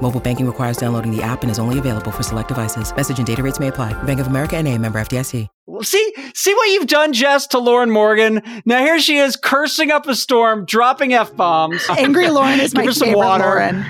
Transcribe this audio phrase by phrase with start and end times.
[0.00, 2.94] Mobile banking requires downloading the app and is only available for select devices.
[2.96, 3.92] Message and data rates may apply.
[4.04, 5.46] Bank of America and a member FDIC.
[5.82, 8.42] See, see what you've done, Jess, to Lauren Morgan.
[8.64, 11.84] Now here she is cursing up a storm, dropping f bombs.
[11.90, 13.44] Angry Lauren is Give my her some favorite water.
[13.44, 13.84] Lauren.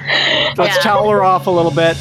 [0.56, 0.82] Let's Yeah.
[0.82, 1.96] towel her off a little bit.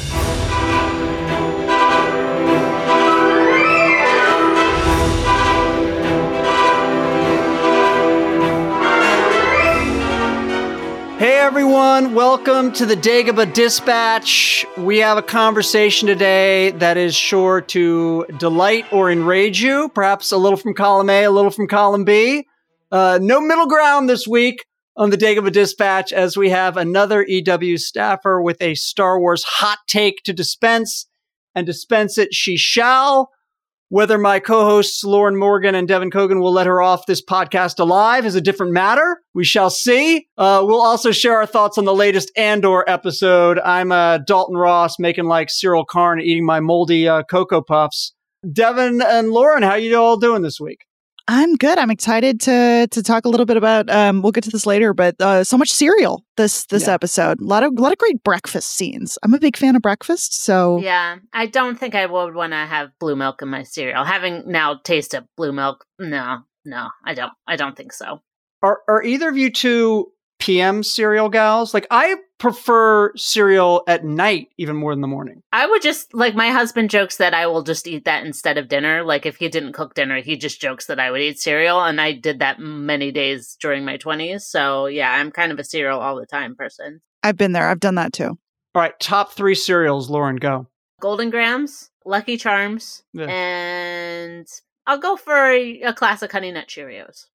[11.18, 14.64] Hey everyone, welcome to the Dagobah Dispatch.
[14.76, 20.36] We have a conversation today that is sure to delight or enrage you, perhaps a
[20.36, 22.46] little from column A, a little from column B.
[22.92, 24.64] Uh, no middle ground this week
[24.96, 29.78] on the Dagobah Dispatch as we have another EW staffer with a Star Wars hot
[29.88, 31.08] take to dispense,
[31.52, 33.30] and dispense it she shall.
[33.90, 38.26] Whether my co-hosts Lauren Morgan and Devin Kogan will let her off this podcast alive
[38.26, 39.22] is a different matter.
[39.34, 40.28] We shall see.
[40.36, 43.58] Uh, we'll also share our thoughts on the latest Andor episode.
[43.58, 48.12] I'm uh, Dalton Ross making like Syril Karn eating my moldy uh, Cocoa Puffs.
[48.52, 50.87] Devin and Lauren, how you all doing this week?
[51.30, 51.76] I'm good.
[51.78, 53.90] I'm excited to to talk a little bit about.
[53.90, 56.94] Um, we'll get to this later, but uh, so much cereal this this Yeah.
[56.94, 57.40] episode.
[57.40, 59.18] A lot of a lot of great breakfast scenes.
[59.22, 62.56] I'm a big fan of breakfast, so Yeah, I don't think I would want to
[62.56, 64.04] have blue milk in my cereal.
[64.04, 67.32] Having now tasted blue milk, no, no, I don't.
[67.46, 68.22] I don't think so.
[68.62, 71.74] Are are either of you two PM cereal gals?
[71.74, 75.42] Like I prefer cereal at night even more than the morning.
[75.52, 78.68] I would just like my husband jokes that I will just eat that instead of
[78.68, 79.02] dinner.
[79.04, 82.00] Like if he didn't cook dinner, he just jokes that I would eat cereal, and
[82.00, 84.46] I did that many days during my twenties.
[84.46, 87.00] So yeah, I'm kind of a cereal all the time person.
[87.22, 87.68] I've been there.
[87.68, 88.38] I've done that too.
[88.74, 90.68] All right, top three cereals, Lauren, go.
[91.00, 93.26] Golden Grahams, Lucky Charms, Yeah.
[93.26, 94.46] and
[94.86, 97.26] I'll go for a, a classic Honey Nut Cheerios.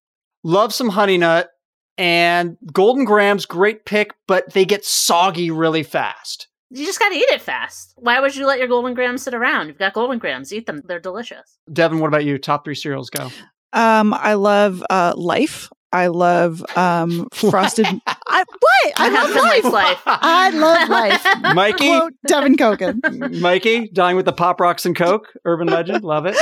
[0.43, 1.49] Love some honey nut
[1.97, 6.47] and golden grahams, great pick, but they get soggy really fast.
[6.75, 7.93] You just got to eat it fast.
[7.97, 9.67] Why would you let your Golden Grahams sit around?
[9.67, 10.51] You've got Golden Grahams.
[10.51, 10.81] Eat them.
[10.83, 11.59] They're delicious.
[11.71, 12.39] Devin, what about you?
[12.39, 13.29] Top three cereals, go.
[13.73, 15.69] Um, I love uh, life.
[15.91, 17.85] I love um, frosted.
[18.33, 18.93] I, what?
[18.97, 19.73] I My love husband life.
[19.73, 20.01] life.
[20.05, 21.27] I love life.
[21.55, 23.39] Mikey, Quote Devin Kogan.
[23.41, 26.35] Mikey, dying with the Pop Rocks and Coke, urban legend, love it.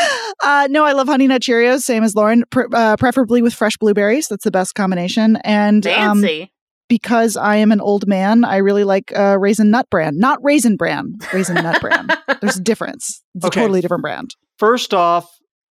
[0.43, 3.77] Uh, no, I love Honey Nut Cheerios, same as Lauren, pr- uh, preferably with fresh
[3.77, 4.27] blueberries.
[4.27, 5.35] That's the best combination.
[5.43, 6.51] And um, Fancy.
[6.87, 10.77] because I am an old man, I really like uh, Raisin Nut Bran, not Raisin
[10.77, 12.07] Bran, Raisin Nut Bran.
[12.41, 13.21] There's a difference.
[13.35, 13.59] It's Okay.
[13.59, 14.31] a totally different brand.
[14.57, 15.29] First off,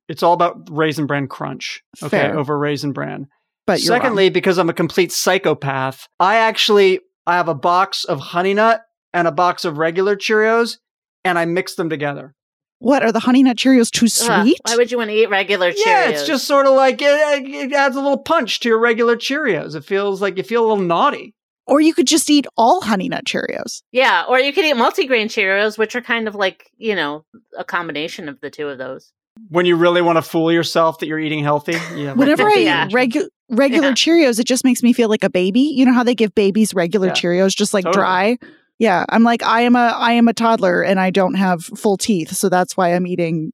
[0.07, 2.37] it's all about Raisin Bran Crunch, okay, Fair.
[2.37, 3.27] over Raisin Bran.
[3.69, 8.19] But you're Secondly, because I'm a complete psychopath, I actually I have a box of
[8.19, 8.81] Honey Nut
[9.13, 10.77] and a box of regular Cheerios,
[11.23, 12.33] and I mix them together.
[12.79, 14.57] what are the Honey Nut Cheerios too Ugh, sweet?
[14.65, 15.85] why would you want to eat regular Cheerios?
[15.85, 19.15] Yeah, it's just sort of like it, it adds a little punch to your regular
[19.15, 19.75] Cheerios.
[19.75, 21.35] It feels like you feel a little naughty.
[21.67, 23.83] or you could just eat all Honey Nut Cheerios.
[23.91, 24.23] yeah.
[24.27, 27.23] Or you could eat multigrain Cheerios, which are kind of like you know
[27.55, 29.13] a combination of the two of those.
[29.49, 32.13] When you really want to fool yourself that you're eating healthy, yeah.
[32.13, 32.85] Whenever I Yeah.
[32.87, 33.93] eat regu- regular Yeah.
[33.93, 35.61] Cheerios, it just makes me feel like a baby.
[35.61, 37.13] You know how they give babies regular Yeah.
[37.13, 38.01] Cheerios, just like Totally.
[38.01, 38.37] dry.
[38.79, 41.97] Yeah, I'm like I am a I am a toddler and I don't have full
[41.97, 43.51] teeth, so that's why I'm eating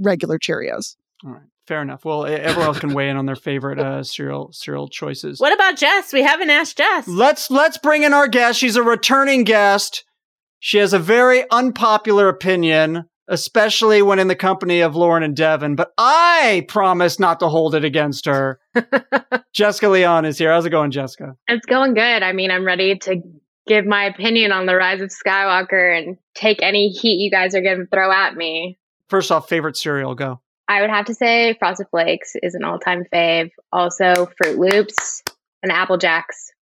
[0.00, 0.94] regular Cheerios.
[1.24, 2.04] All right, fair enough.
[2.04, 5.40] Well, everyone else can weigh in on their favorite uh, cereal cereal choices.
[5.40, 6.12] What about Jess?
[6.12, 7.08] We haven't asked Jess.
[7.08, 8.58] Let's let's bring in our guest.
[8.60, 10.04] She's a returning guest.
[10.60, 15.76] She has a very unpopular opinion, especially when in the company of Lauren and Devin.
[15.76, 18.60] But I promise not to hold it against her.
[19.52, 20.52] Jessica Leon is here.
[20.52, 21.36] How's it going, Jessica?
[21.48, 22.22] It's going good.
[22.22, 23.22] I mean, I'm ready to
[23.66, 27.62] give my opinion on the rise of Skywalker and take any heat you guys are
[27.62, 28.78] going to throw at me.
[29.08, 30.40] First off, favorite cereal, go.
[30.68, 33.50] I would have to say Frosted Flakes is an all-time fave.
[33.72, 35.24] Also, Froot Loops
[35.62, 36.52] and Apple Jacks.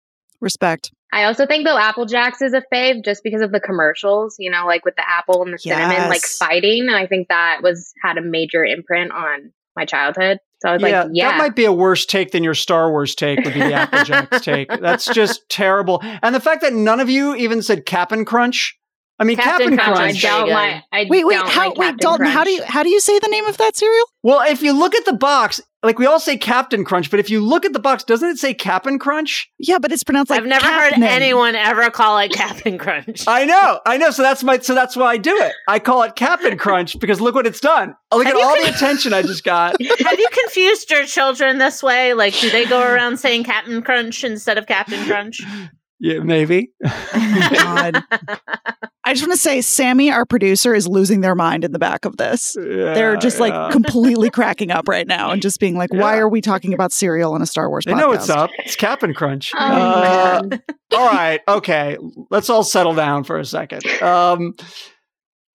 [0.41, 0.93] Respect.
[1.13, 4.51] I also think though Apple Jacks is a fave just because of the commercials, you
[4.51, 6.83] know, like with the apple and the cinnamon, like fighting.
[6.89, 10.39] And I think that was had a major imprint on my childhood.
[10.61, 12.91] So I was yeah, like, yeah, that might be a worse take than your Star
[12.91, 14.69] Wars take would be the Apple Jacks take.
[14.81, 16.01] That's just terrible.
[16.03, 18.77] And the fact that none of you even said Cap'n Crunch,
[19.21, 20.17] I mean, Captain Captain, Crunch I Crunch.
[20.17, 20.53] is don't good.
[20.53, 20.83] like.
[20.93, 23.01] I Wait, wait, don't how like wait, Captain Dalton, how do you how do you
[23.01, 24.05] say the name of that cereal?
[24.23, 27.31] Well, if you look at the box, like we all say Captain Crunch, but if
[27.31, 29.49] you look at the box, doesn't it say Captain Crunch?
[29.59, 31.03] Yeah, but it's pronounced like I've never Captain.
[31.03, 33.25] heard anyone ever call it Captain Crunch.
[33.29, 34.11] I know, I know.
[34.11, 35.53] So that's my, so that's why I do it.
[35.69, 37.95] I call it Captain Crunch because look what it's done.
[38.13, 39.81] Look at Have you all con- the attention I just got.
[40.07, 42.13] Have you confused your children this way?
[42.15, 45.41] Like, do they go around saying Captain Crunch instead of Captain Crunch?
[46.01, 46.73] Yeah, maybe.
[47.53, 48.03] God.
[49.09, 52.05] I just want to say, Sammy, our producer, is losing their mind in the back
[52.05, 52.55] of this.
[52.61, 53.71] They're just like Yeah.
[53.71, 57.33] completely cracking up right now and just being like, "Why are we talking about cereal
[57.33, 58.51] on a Star Wars They podcast?" know what's up.
[58.59, 59.53] It's Captain Crunch.
[59.59, 60.43] Oh, Uh,
[60.95, 61.41] all right.
[61.49, 61.97] Okay.
[62.31, 63.87] Let's all settle down for a second.
[64.03, 64.53] Um,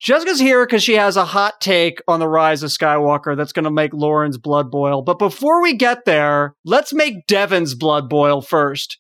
[0.02, 3.66] Jessica's here because she has a hot take on the rise of Skywalker that's going
[3.66, 5.02] to make Lauren's blood boil.
[5.04, 8.98] But before we get there, let's make Devin's blood boil first.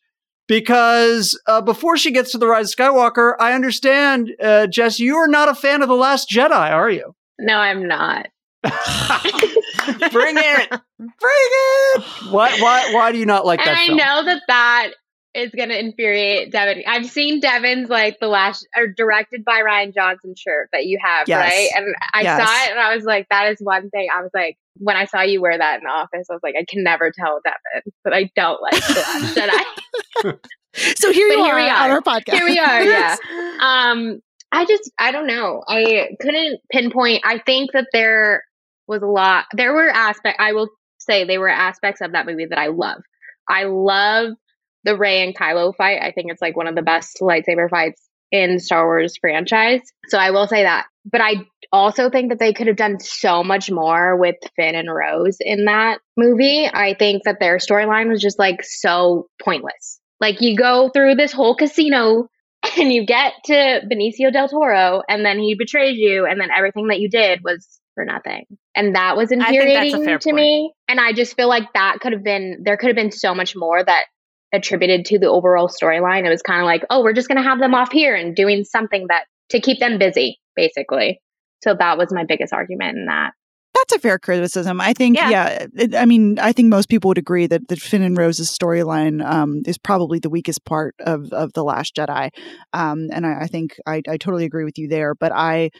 [0.47, 5.15] Because uh, before she gets to the rise of Skywalker, I understand, uh, Jess, you
[5.15, 7.15] are not a fan of The Last Jedi, are you?
[7.39, 8.27] No, I'm not.
[8.63, 10.69] Bring it!
[10.99, 12.03] Bring it!
[12.29, 13.97] Why, why, why do you not like and that I film?
[13.97, 14.91] know that that
[15.35, 16.83] is going to infuriate Devin.
[16.87, 21.27] I've seen Devin's like the last or directed by Rian Johnson shirt that you have,
[21.27, 21.39] Yes.
[21.51, 21.69] right?
[21.75, 22.37] And I Yes.
[22.47, 24.07] saw it and I was like, that is one thing.
[24.15, 26.55] I was like, when I saw you wear that in the office, I was like,
[26.57, 29.35] I can never tell Devin that I don't like the last
[30.23, 30.39] Jedi.
[30.95, 32.33] So here But you here are, we on our podcast.
[32.33, 33.15] Here we are, yeah.
[33.59, 34.21] Um,
[34.51, 35.63] I just, I don't know.
[35.67, 37.21] I couldn't pinpoint.
[37.23, 38.43] I think that there
[38.87, 39.45] was a lot.
[39.55, 40.37] There were aspects.
[40.39, 43.01] I will say they were aspects of that movie that I love.
[43.47, 44.33] I love
[44.83, 46.01] the Rey and Kylo fight.
[46.01, 48.01] I think it's like one of the best lightsaber fights
[48.31, 49.81] in Star Wars franchise.
[50.07, 50.87] So I will say that.
[51.05, 54.93] But I also think that they could have done so much more with Finn and
[54.93, 56.67] Rose in that movie.
[56.71, 59.99] I think that their storyline was just like so pointless.
[60.19, 62.27] Like you go through this whole casino
[62.77, 66.87] and you get to Benicio del Toro and then he betrays you and then everything
[66.87, 68.45] that you did was for nothing.
[68.75, 70.35] And that was think that's a infuriating to point.
[70.35, 70.73] me.
[70.87, 73.55] And I just feel like that could have been there could have been so much
[73.55, 74.05] more that
[74.53, 76.25] attributed to the overall storyline.
[76.25, 78.35] It was kind of like, oh, we're just going to have them off here and
[78.35, 81.19] doing something that to keep them busy, basically.
[81.63, 83.31] So that was my biggest argument in that.
[83.73, 84.79] That's a fair criticism.
[84.79, 85.29] I think, Yeah.
[85.29, 85.65] yeah.
[85.75, 89.25] it, I mean, I think most people would agree that, the Finn and Rose's storyline
[89.25, 92.29] um, is probably the weakest part of, of The Last Jedi.
[92.71, 95.15] Um, and I, I think I, I totally agree with you there.
[95.15, 95.71] But I,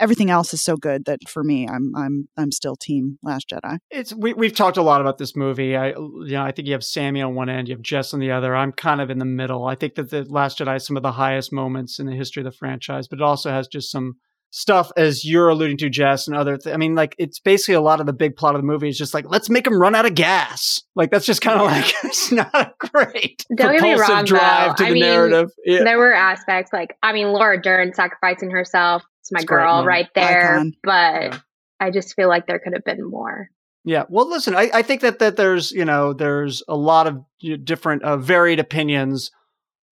[0.00, 3.78] everything else is so good that for me, I'm, I'm, I'm still team Last Jedi.
[3.90, 5.76] It's we we've talked a lot about this movie.
[5.76, 8.20] I you know I think you have Sammy on one end, you have Jess on
[8.20, 8.54] the other.
[8.54, 9.66] I'm kind of in the middle.
[9.66, 12.40] I think that the Last Jedi has some of the highest moments in the history
[12.40, 14.14] of the franchise, but it also has just some
[14.50, 16.56] stuff as you're alluding to, Jess, and other.
[16.56, 18.88] Th- I mean, like it's basically a lot of the big plot of the movie
[18.88, 20.82] is just like let's make them run out of gas.
[20.94, 24.76] Like that's just kind of like it's not a great Don't get me wrong, drive
[24.76, 24.84] though.
[24.84, 25.50] to I the mean, narrative.
[25.64, 25.84] Yeah.
[25.84, 29.02] There were aspects like, I mean, Laura Dern sacrificing herself.
[29.28, 30.54] It's my It's girl right there.
[30.54, 30.72] Icon.
[30.82, 31.38] But Yeah.
[31.80, 33.50] I just feel like there could have been more.
[33.84, 34.04] Yeah.
[34.08, 37.22] Well, listen, I, I think that, that there's, you know, there's a lot of
[37.64, 39.30] different, uh, varied opinions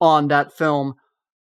[0.01, 0.95] on that film.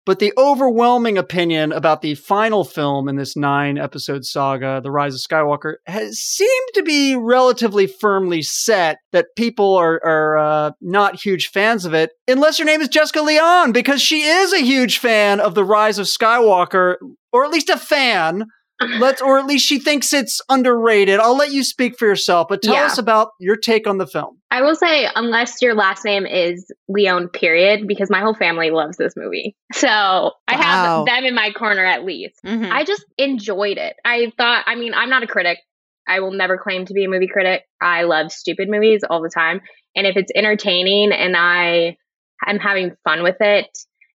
[0.05, 5.15] But the overwhelming opinion about the final film in this nine episode saga, The Rise
[5.15, 11.19] of Skywalker, has seemed to be relatively firmly set that people are, are uh, not
[11.19, 14.99] huge fans of it, unless your name is Jessica Leon, because she is a huge
[14.99, 16.97] fan of The Rise of Skywalker,
[17.33, 18.45] or at least a fan.
[18.81, 21.19] Let's, or at least she thinks it's underrated.
[21.19, 22.85] I'll let you speak for yourself, but tell Yeah.
[22.85, 24.37] us about your take on the film.
[24.51, 28.97] I will say, unless your last name is Leon, period, because my whole family loves
[28.97, 29.55] this movie.
[29.73, 30.59] So I Wow.
[30.59, 32.39] have them in my corner at least.
[32.45, 32.69] Mhm.
[32.71, 33.95] I just enjoyed it.
[34.05, 35.59] I thought, I mean, I'm not a critic.
[36.07, 37.63] I will never claim to be a movie critic.
[37.81, 39.61] I love stupid movies all the time.
[39.95, 41.97] And if it's entertaining and I
[42.45, 43.67] am having fun with it,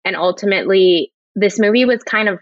[0.06, 2.40] and ultimately this movie was kind of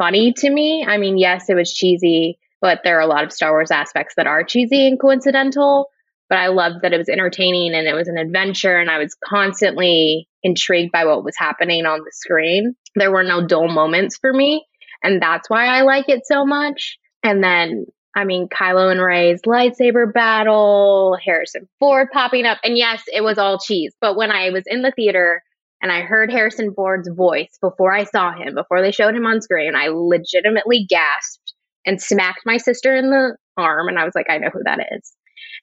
[0.00, 0.84] funny to me.
[0.88, 4.14] I mean, yes, it was cheesy, but there are a lot of Star Wars aspects
[4.16, 5.90] that are cheesy and coincidental.
[6.30, 9.14] But I loved that it was entertaining and it was an adventure, and I was
[9.24, 12.74] constantly intrigued by what was happening on the screen.
[12.94, 14.64] There were no dull moments for me,
[15.02, 16.98] and that's why I like it so much.
[17.22, 23.02] And then, I mean, Kylo and Rey's lightsaber battle, Harrison Ford popping up, and yes,
[23.12, 23.94] it was all cheese.
[24.00, 25.42] But when I was in the theater
[25.82, 29.40] and I heard Harrison Ford's voice before I saw him, before they showed him on
[29.40, 31.54] screen, I legitimately gasped
[31.86, 34.80] and smacked my sister in the arm, and I was like, I know who that
[34.92, 35.12] is.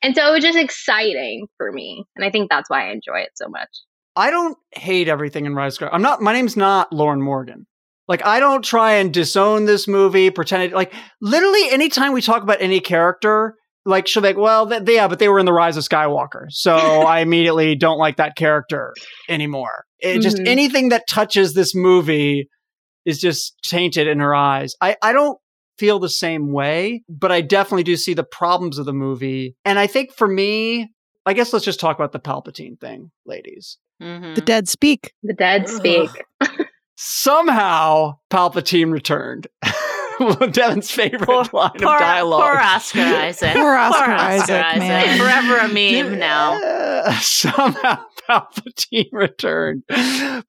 [0.01, 2.03] And so it was just exciting for me.
[2.15, 3.69] And I think that's why I enjoy it so much.
[4.15, 5.89] I don't hate everything in Rise Skywalker.
[5.93, 6.21] I'm not.
[6.21, 7.67] My name's not Lauren Morgan.
[8.07, 10.29] Like I don't try and disown this movie.
[10.31, 13.55] Pretend it, like literally anytime we talk about any character,
[13.87, 16.45] like she'll be like, "Well, th- yeah, but they were in the Rise of Skywalker,
[16.49, 16.75] so
[17.07, 18.93] I immediately don't like that character
[19.29, 20.47] anymore." It just Mhm.
[20.47, 22.49] anything that touches this movie
[23.05, 24.75] is just tainted in her eyes.
[24.81, 25.39] I, I don't
[25.79, 29.55] feel the same way, but I definitely do see the problems of the movie.
[29.65, 30.91] And I think for me,
[31.25, 33.77] I guess let's just talk about the Palpatine thing, ladies.
[34.01, 34.35] Mhm.
[34.35, 35.13] The dead speak.
[35.23, 36.09] The dead speak.
[36.95, 39.47] Somehow Palpatine returned.
[40.51, 42.41] Devin's favorite Poor, line poor, of dialogue.
[42.41, 43.53] poor Oscar Isaac.
[43.53, 45.17] Poor Oscar Isaac, man.
[45.17, 46.59] Forever a meme now.
[46.59, 49.83] Yeah, Somehow Palpatine returned.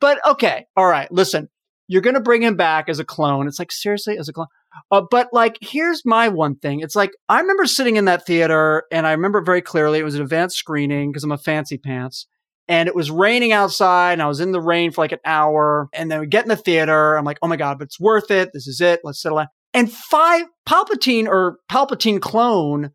[0.00, 1.48] But okay, all right, listen.
[1.90, 3.48] You're going to bring him back as a clone.
[3.48, 4.48] It's like, seriously, as a clone?
[4.90, 6.80] Uh, but like, here's my one thing.
[6.80, 10.14] It's like, I remember sitting in that theater and I remember very clearly it was
[10.14, 12.26] an advanced screening because I'm a fancy pants.
[12.68, 15.88] And it was raining outside and I was in the rain for like an hour.
[15.94, 17.16] And then we get in the theater.
[17.16, 18.50] I'm like, oh my God, but it's worth it.
[18.52, 19.00] This is it.
[19.02, 19.48] Let's settle down.
[19.74, 22.90] And five Palpatine or Palpatine clone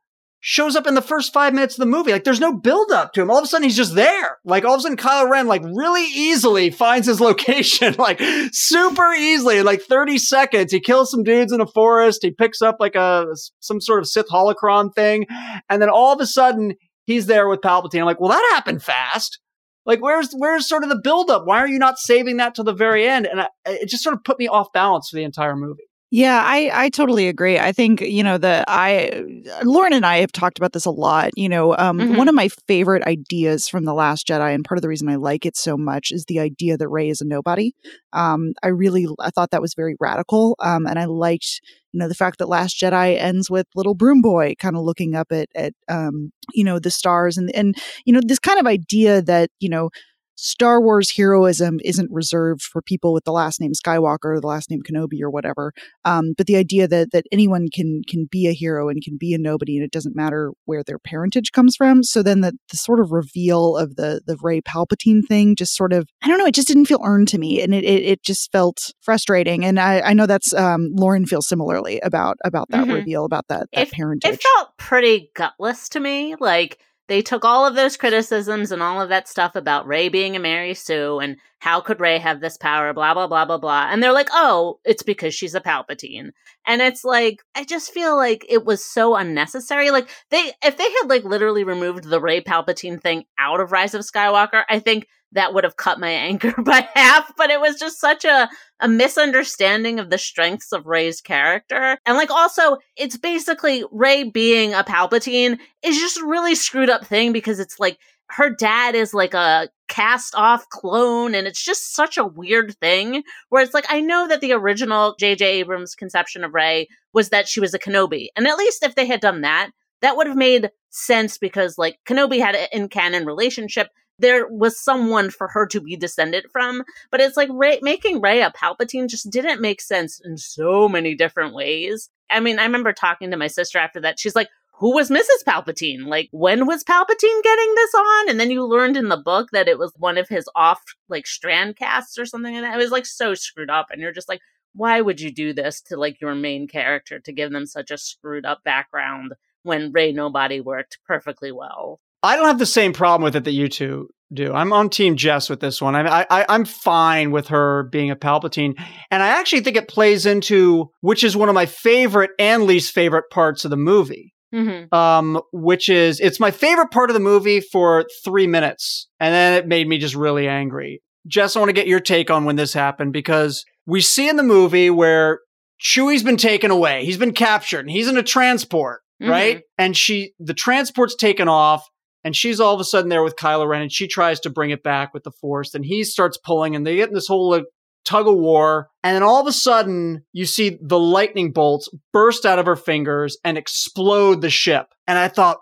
[0.45, 2.11] shows up in the first five minutes of the movie.
[2.11, 3.31] Like there's no build up to him.
[3.31, 4.39] All of a sudden he's just there.
[4.43, 9.13] Like all of a sudden Kylo Ren like really easily finds his location, like super
[9.13, 10.73] easily in like 30 seconds.
[10.73, 12.19] He kills some dudes in a forest.
[12.23, 13.27] He picks up like a,
[13.61, 15.27] some sort of Sith holocron thing.
[15.69, 16.73] And then all of a sudden
[17.05, 17.99] he's there with Palpatine.
[17.99, 19.39] I'm like, well, that happened fast.
[19.85, 21.43] Like where's, where's sort of the build up?
[21.45, 23.27] Why are you not saving that to the very end?
[23.27, 25.83] And I, it just sort of put me off balance for the entire movie.
[26.15, 27.57] Yeah, I, I totally agree.
[27.57, 29.23] I think, you know, the I
[29.63, 31.31] Lauren and I have talked about this a lot.
[31.35, 32.15] You know, um, Mhm.
[32.17, 35.15] one of my favorite ideas from The Last Jedi, and part of the reason I
[35.15, 37.73] like it so much is the idea that Rey is a nobody.
[38.13, 40.55] Um, I really I thought that was very radical.
[40.59, 41.61] Um, and I liked,
[41.93, 45.15] you know, the fact that Last Jedi ends with little broom boy kind of looking
[45.15, 47.73] up at at um, you know, the stars and and
[48.05, 49.89] you know, this kind of idea that, you know,
[50.35, 54.69] Star Wars heroism isn't reserved for people with the last name Skywalker or the last
[54.71, 55.73] name Kenobi or whatever.
[56.05, 59.33] Um, but the idea that that anyone can can be a hero and can be
[59.33, 62.03] a nobody, and it doesn't matter where their parentage comes from.
[62.03, 65.93] So then the the sort of reveal of the the Rey Palpatine thing just sort
[65.93, 68.23] of I don't know, it just didn't feel earned to me, and it it, it
[68.23, 69.63] just felt frustrating.
[69.63, 72.93] And I I know that's um, Lauren feels similarly about about that Mhm.
[72.95, 74.33] reveal about that that It- parentage.
[74.33, 76.35] It felt pretty gutless to me.
[76.39, 76.79] Like
[77.13, 80.39] they took all of those criticisms and all of that stuff about Rey being a
[80.39, 83.87] Mary Sue and how could Rey have this power, blah blah blah blah blah.
[83.89, 86.31] And they're like, "Oh, it's because she's a Palpatine."
[86.67, 89.89] And it's like I just feel like it was so unnecessary.
[89.89, 93.93] Like they if they had like literally removed the Rey Palpatine thing out of Rise
[93.93, 97.79] of Skywalker, I think that would have cut my anger by half, but it was
[97.79, 98.49] just such a
[98.81, 101.97] a misunderstanding of the strengths of Rey's character.
[102.05, 107.05] And like also, it's basically Rey being a Palpatine is just a really screwed up
[107.05, 107.97] thing because it's like
[108.35, 113.23] her dad is like a cast off clone and it's just such a weird thing
[113.49, 117.47] where it's like I know that the original JJ Abrams conception of Rey was that
[117.47, 118.27] she was a Kenobi.
[118.35, 119.69] And at least if they had done that,
[120.01, 124.79] that would have made sense because like Kenobi had an in canon relationship there was
[124.79, 126.83] someone for her to be descended from.
[127.11, 131.15] But it's like Rey, making Rey a Palpatine just didn't make sense in so many
[131.15, 132.09] different ways.
[132.29, 134.19] I mean, I remember talking to my sister after that.
[134.19, 135.43] She's like, who was Mrs.
[135.47, 136.07] Palpatine?
[136.07, 138.29] Like, when was Palpatine getting this on?
[138.29, 141.25] And then you learned in the book that it was one of his off, like,
[141.25, 142.73] strandcasts or something that.
[142.73, 143.87] It was, like, so screwed up.
[143.91, 144.41] And you're just like,
[144.73, 147.97] why would you do this to, like, your main character to give them such a
[147.97, 151.99] screwed up background when Rey Nobody worked perfectly well?
[152.23, 154.53] I don't have the same problem with it that you two do.
[154.53, 155.95] I'm on Team Jess with this one.
[155.95, 158.73] I, I, I'm fine with her being a Palpatine,
[159.11, 162.93] and I actually think it plays into which is one of my favorite and least
[162.93, 164.32] favorite parts of the movie.
[164.53, 164.93] Mm-hmm.
[164.93, 169.53] Um, which is it's my favorite part of the movie for three minutes, and then
[169.53, 171.01] it made me just really angry.
[171.25, 174.35] Jess, I want to get your take on when this happened because we see in
[174.35, 175.39] the movie where
[175.79, 179.63] Chewie's been taken away, he's been captured, and he's in a transport, right?
[179.77, 181.87] And she, the transport's taken off
[182.23, 184.69] and she's all of a sudden there with Kylo Ren, and she tries to bring
[184.69, 187.49] it back with the Force, and he starts pulling, and they get in this whole
[187.49, 187.65] like,
[188.05, 192.45] tug of war, and then all of a sudden you see the lightning bolts burst
[192.45, 195.57] out of her fingers and explode the ship, and I thought,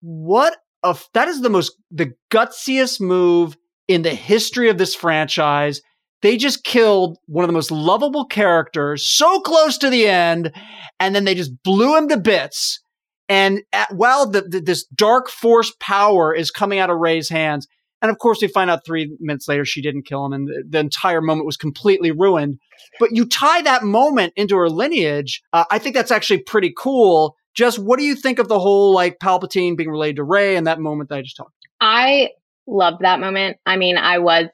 [0.00, 3.56] what a f- that is the most the gutsiest move
[3.88, 5.80] in the history of this franchise.
[6.22, 10.52] They just killed one of the most lovable characters so close to the end,
[10.98, 12.80] and then they just blew him to bits.
[13.28, 17.66] And at, while the, the, this dark force power is coming out of Rey's hands,
[18.04, 20.62] and of course we find out three minutes later she didn't kill him, and the,
[20.68, 22.58] the entire moment was completely ruined.
[23.00, 25.42] But you tie that moment into her lineage.
[25.54, 27.34] Uh, I think that's actually pretty cool.
[27.54, 30.66] Just what do you think of the whole like Palpatine being related to Rey and
[30.66, 31.54] that moment that I just talked?
[31.80, 32.32] I
[32.66, 33.56] loved that moment.
[33.64, 34.48] I mean, I was,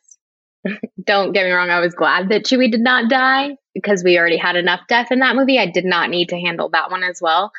[1.04, 4.36] don't get me wrong, I was glad that Chewie did not die because we already
[4.36, 5.58] had enough death in that movie.
[5.58, 7.50] I did not need to handle that one as well.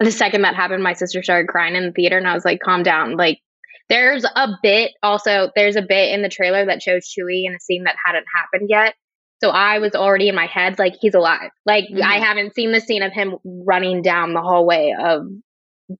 [0.00, 2.58] The second that happened, my sister started crying in the theater, and I was like,
[2.60, 3.16] calm down.
[3.16, 3.40] Like,
[3.88, 7.60] there's a bit also, there's a bit in the trailer that shows Chewie in a
[7.60, 8.94] scene that hadn't happened yet.
[9.42, 11.50] So I was already in my head like he's alive.
[11.64, 12.02] Like mm-hmm.
[12.02, 15.26] I haven't seen the scene of him running down the hallway of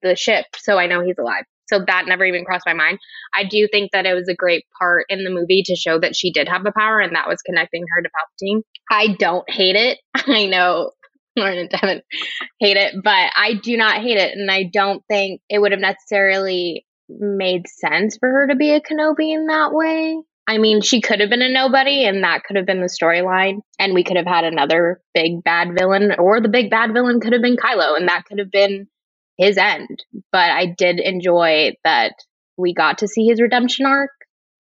[0.02, 1.44] the ship, so I know he's alive.
[1.68, 2.98] So that never even crossed my mind.
[3.34, 6.14] I do think that it was a great part in the movie to show that
[6.14, 8.62] she did have the power and that was connecting her to Palpatine.
[8.90, 9.98] I don't hate it.
[10.14, 10.92] I know
[11.36, 12.02] Lauren and Devin
[12.60, 14.32] hate it, but I do not hate it.
[14.36, 18.80] And I don't think it would have necessarily made sense for her to be a
[18.80, 20.18] Kenobi in that way.
[20.48, 23.60] I mean, she could have been a nobody, and that could have been the storyline.
[23.78, 27.32] And we could have had another big bad villain, or the big bad villain could
[27.32, 28.86] have been Kylo, and that could have been
[29.36, 30.04] his end.
[30.30, 32.14] But I did enjoy that
[32.56, 34.10] we got to see his redemption arc.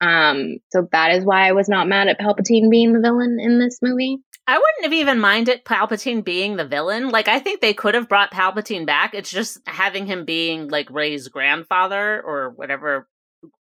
[0.00, 3.58] Um, so that is why I was not mad at Palpatine being the villain in
[3.58, 4.18] this movie.
[4.48, 7.08] I wouldn't have even minded Palpatine being the villain.
[7.08, 9.12] Like, I think they could have brought Palpatine back.
[9.12, 13.08] It's just having him being like Rey's grandfather or whatever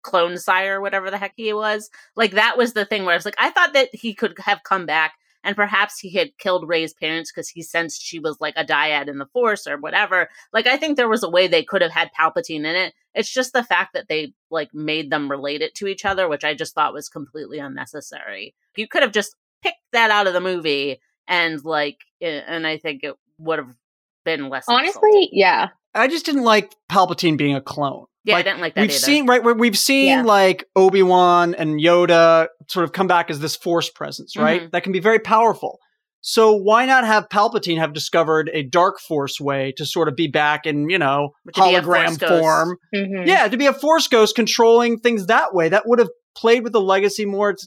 [0.03, 1.91] clone sire, whatever the heck he was.
[2.17, 4.63] Like, that was the thing where I was like, I thought that he could have
[4.63, 8.55] come back and perhaps he had killed Rey's parents because he sensed she was like
[8.57, 10.29] a dyad in the Force or whatever.
[10.53, 12.95] Like, I think there was a way they could have had Palpatine in it.
[13.15, 16.45] It's just the fact that they like made them relate it to each other, which
[16.45, 18.55] I just thought was completely unnecessary.
[18.77, 23.05] You could have just picked that out of the movie and like, and I think
[23.05, 23.75] it would have
[24.25, 24.64] been less.
[24.69, 25.29] Honestly, insulting.
[25.33, 25.69] yeah.
[25.95, 28.07] I just didn't like Palpatine being a clone.
[28.25, 28.83] Yeah, like, I didn't like that.
[28.83, 28.99] We've either.
[28.99, 29.43] seen right.
[29.43, 30.23] We've seen yeah.
[30.23, 34.61] like Obi Wan and Yoda sort of come back as this Force presence, right?
[34.61, 34.71] Mm-hmm.
[34.73, 35.79] That can be very powerful.
[36.23, 40.29] So why not have Palpatine have discovered a dark force way to sort of be
[40.29, 42.76] back in, you know, hologram form?
[42.95, 43.26] Mm-hmm.
[43.26, 45.71] Yeah, to be a force ghost controlling things that way.
[45.71, 47.50] That would have played with the legacy more.
[47.50, 47.67] It's,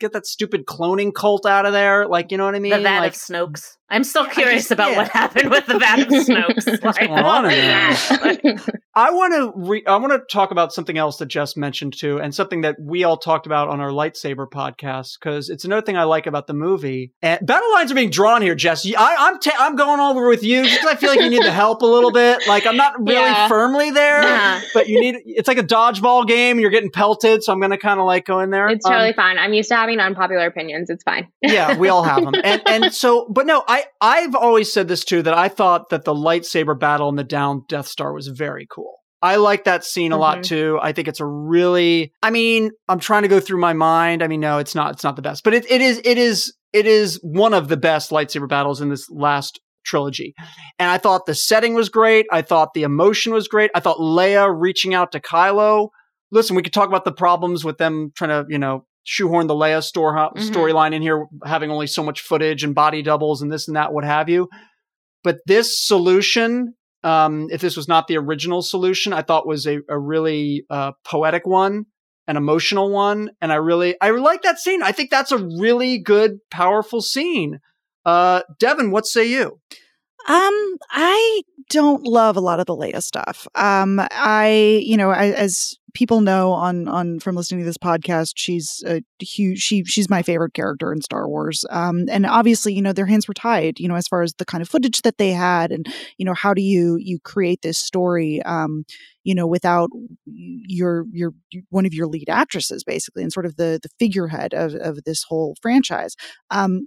[0.00, 2.06] get, get that stupid cloning cult out of there.
[2.06, 2.72] Like, you know what I mean?
[2.72, 3.76] The vat like, of Snokes.
[3.92, 4.98] I'm still curious just, about yeah.
[4.98, 6.82] what happened with the vat of Snokes.
[6.82, 8.56] What's going on in there?
[8.94, 12.20] I want to re- I want to talk about something else that Jess mentioned too,
[12.20, 15.96] and something that we all talked about on our lightsaber podcast because it's another thing
[15.96, 17.12] I like about the movie.
[17.20, 18.86] And battle lines are being drawn here, Jess.
[18.96, 21.50] I, am ta- I'm going over with you because I feel like you need the
[21.52, 22.46] help a little bit.
[22.46, 23.48] Like I'm not really yeah.
[23.48, 24.60] firmly there, yeah.
[24.72, 25.16] but you need.
[25.26, 26.60] It's like a dodgeball game.
[26.60, 28.68] You're getting pelted, so I'm going to kind of like go in there.
[28.68, 29.38] It's totally um, fine.
[29.38, 30.90] I'm used to having unpopular opinions.
[30.90, 31.28] It's fine.
[31.42, 35.04] yeah, we all have them, and and so, but no, I I've always said this
[35.04, 38.66] too that I thought that the lightsaber battle in the down Death Star was very
[38.70, 38.98] cool.
[39.22, 40.20] I like that scene a mm-hmm.
[40.20, 40.78] lot too.
[40.80, 44.22] I think it's a really I mean, I'm trying to go through my mind.
[44.22, 46.54] I mean, no, it's not it's not the best, but it, it is it is
[46.72, 50.34] it is one of the best lightsaber battles in this last trilogy.
[50.78, 52.26] And I thought the setting was great.
[52.30, 53.70] I thought the emotion was great.
[53.74, 55.88] I thought Leia reaching out to Kylo.
[56.30, 59.54] Listen, we could talk about the problems with them trying to, you know, shoehorn the
[59.54, 60.38] Leia store mm-hmm.
[60.38, 63.92] storyline in here, having only so much footage and body doubles and this and that,
[63.92, 64.48] what have you.
[65.22, 69.78] But this solution um, if this was not the original solution, I thought was a,
[69.88, 71.86] a really uh, poetic one,
[72.26, 74.82] an emotional one, and I really I like that scene.
[74.82, 77.60] I think that's a really good, powerful scene.
[78.04, 79.60] Uh, Devin, what say you?
[80.28, 83.46] Um, I don't love a lot of the Leia stuff.
[83.54, 88.32] Um, I, you know, I, as people know on on from listening to this podcast,
[88.36, 91.64] she's a huge she she's my favorite character in Star Wars.
[91.70, 93.80] Um, and obviously, you know, their hands were tied.
[93.80, 95.86] You know, as far as the kind of footage that they had, and
[96.18, 98.42] you know, how do you you create this story?
[98.42, 98.84] Um,
[99.24, 99.90] you know, without
[100.26, 101.32] your your
[101.70, 105.24] one of your lead actresses, basically, and sort of the the figurehead of of this
[105.24, 106.14] whole franchise.
[106.50, 106.86] Um,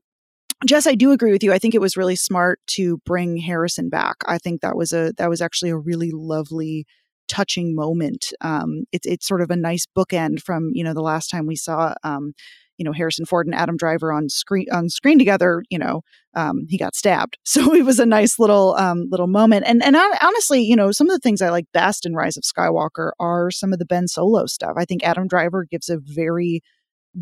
[0.66, 1.52] Jess, I do agree with you.
[1.52, 4.18] I think it was really smart to bring Harrison back.
[4.28, 6.86] I think that was a that was actually a really lovely
[7.28, 8.32] touching moment.
[8.42, 11.56] Um, it's it's sort of a nice bookend from you know the last time we
[11.56, 12.34] saw um,
[12.78, 15.64] you know Harrison Ford and Adam Driver on screen on screen together.
[15.70, 16.02] You know
[16.36, 19.66] um, he got stabbed, so it was a nice little um, little moment.
[19.68, 22.44] And and honestly, you know some of the things I like best in Rise of
[22.44, 24.74] Skywalker are some of the Ben Solo stuff.
[24.78, 26.62] I think Adam Driver gives a very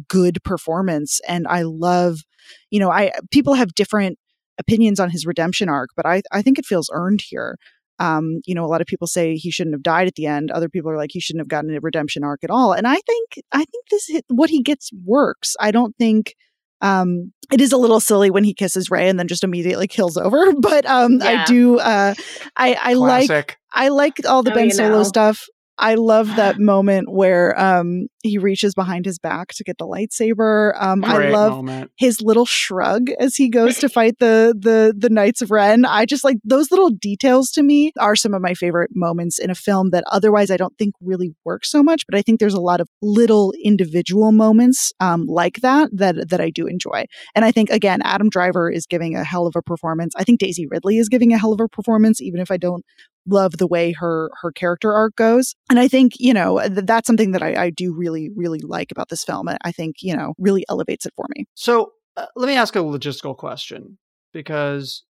[0.07, 2.19] good performance and I love
[2.69, 4.17] you know I people have different
[4.57, 7.57] opinions on his redemption arc but I I think it feels earned here
[8.01, 10.49] um, you know, a lot of people say he shouldn't have died at the end.
[10.49, 12.73] Other people are like he shouldn't have gotten a redemption arc at all.
[12.73, 15.55] And I think I think this what he gets works.
[15.59, 16.33] I don't think
[16.81, 20.17] um, it is a little silly when he kisses Rey and then just immediately kills
[20.17, 20.51] over.
[20.61, 21.43] But um, yeah.
[21.43, 22.15] I do uh,
[22.57, 25.03] I I like I like all the oh, Ben Solo know.
[25.03, 25.45] stuff.
[25.81, 30.73] I love that moment where um, he reaches behind his back to get the lightsaber.
[30.81, 31.91] Um, I love moment.
[31.97, 35.83] his little shrug as he goes to fight the the the Knights of Ren.
[35.85, 39.49] I just like those little details to me are some of my favorite moments in
[39.49, 42.05] a film that otherwise I don't think really work so much.
[42.07, 46.39] But I think there's a lot of little individual moments um, like that that that
[46.39, 47.05] I do enjoy.
[47.35, 50.13] And I think again, Adam Driver is giving a hell of a performance.
[50.15, 52.85] I think Daisy Ridley is giving a hell of a performance, even if I don't
[53.27, 57.07] love the way her her character arc goes and i think you know th- that's
[57.07, 60.33] something that I, I do really really like about this film i think you know
[60.37, 61.45] really elevates it for me.
[61.55, 63.97] So uh, let me ask a logistical question
[64.33, 65.03] because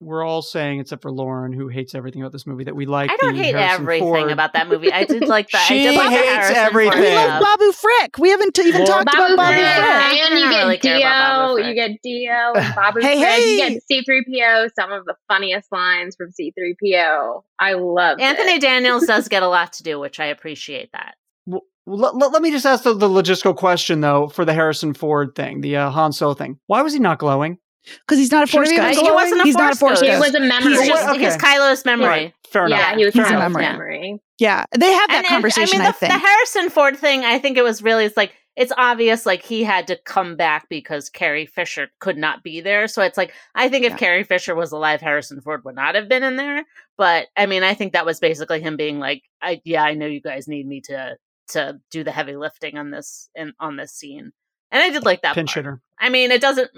[0.00, 3.10] we're all saying, except for Lauren, who hates everything about this movie, that we like.
[3.10, 4.30] I don't the hate Harrison everything Ford.
[4.30, 4.92] about that movie.
[4.92, 5.66] I did like that.
[5.66, 7.00] She I did like the hates Harrison Ford everything.
[7.00, 7.58] We love stuff.
[7.58, 8.18] Babu Frick.
[8.18, 10.30] We haven't even Well, talked Babu about Babu Frick, Frick.
[10.30, 13.28] And you get really care about Babu Dio, you get D-O, and Babu Hey, Frick,
[13.28, 13.50] hey!
[13.50, 14.68] you get C3PO.
[14.78, 17.42] Some of the funniest lines from C3PO.
[17.58, 18.60] I love Anthony it.
[18.60, 21.14] Daniels does get a lot to do, which I appreciate that.
[21.46, 24.94] Well, let, let, let me just ask the, the logistical question though for the Harrison
[24.94, 26.58] Ford thing, the uh, Han Solo thing.
[26.66, 27.58] Why was he not glowing?
[28.06, 29.06] Because he's not a force Shouldn't he ghost.
[29.06, 30.12] He wasn't a he's not a Force force ghost.
[30.12, 30.72] He was a memory.
[30.72, 31.24] He's He's just okay.
[31.24, 32.06] he's Kylo's memory.
[32.06, 32.34] Right.
[32.50, 32.78] Fair enough.
[32.78, 33.62] yeah, he was He's a Kylo's memory.
[33.62, 34.18] memory.
[34.38, 35.76] Yeah, they have that And- and, conversation.
[35.76, 36.12] I mean, I the, think.
[36.12, 37.24] the Harrison Ford thing.
[37.24, 38.04] I think it was really.
[38.04, 39.24] It's like it's obvious.
[39.26, 42.88] Like he had to come back because Carrie Fisher could not be there.
[42.88, 43.98] So it's like I think if Yeah.
[43.98, 46.64] Carrie Fisher was alive, Harrison Ford would not have been in there.
[46.96, 50.06] But I mean, I think that was basically him being like, I, "Yeah, I know
[50.06, 51.16] you guys need me to
[51.50, 54.32] to do the heavy lifting on this in on this scene."
[54.70, 55.64] And I did like that Pinch part.
[55.64, 55.80] hitter.
[55.98, 56.74] I mean, it doesn't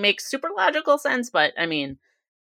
[0.00, 1.98] make super logical sense, but I mean,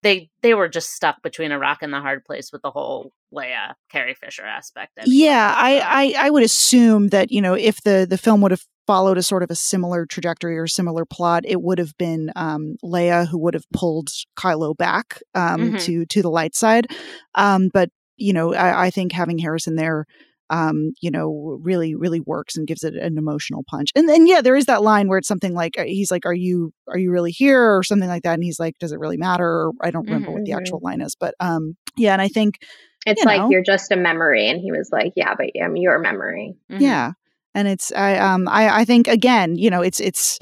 [0.03, 3.11] they they were just stuck between a rock and the hard place with the whole
[3.33, 4.91] Leia Carrie Fisher aspect.
[4.97, 5.53] anyway, yeah.
[5.57, 5.79] I,
[6.17, 9.23] I I would assume that you know if the the film would have followed a
[9.23, 13.37] sort of a similar trajectory or similar plot, it would have been um, Leia who
[13.39, 15.81] would have pulled Kylo back um, Mhm.
[15.85, 16.87] to to the light side.
[17.35, 20.05] Um, but you know, I, I think having Harrison there.
[20.49, 23.89] Um, you know, really, really works and gives it an emotional punch.
[23.95, 26.33] And then, yeah, there is that line where it's something like uh, he's like, "Are
[26.33, 29.17] you, are you really here?" or something like that, and he's like, "Does it really
[29.17, 30.57] matter?" Or I don't remember what the Mhm.
[30.57, 32.59] actual line is, but um, yeah, and I think
[33.05, 33.49] It's You like know.
[33.49, 36.81] you're just a memory, and he was like, "Yeah, but I'm your memory." Mhm.
[36.81, 37.11] yeah
[37.55, 40.39] and it's i um i i think again you know it's it's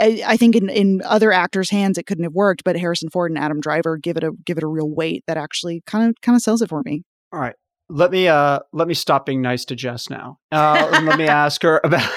[0.00, 3.32] I, I think in, in other actors' hands it couldn't have worked, but Harrison Ford
[3.32, 6.14] and Adam Driver give it a give it a real weight that actually kind of
[6.22, 7.02] kind of sells it for me.
[7.32, 7.56] All right.
[7.90, 10.38] Let me uh let me stop being nice to Jess now.
[10.52, 12.08] Uh, and let me ask her about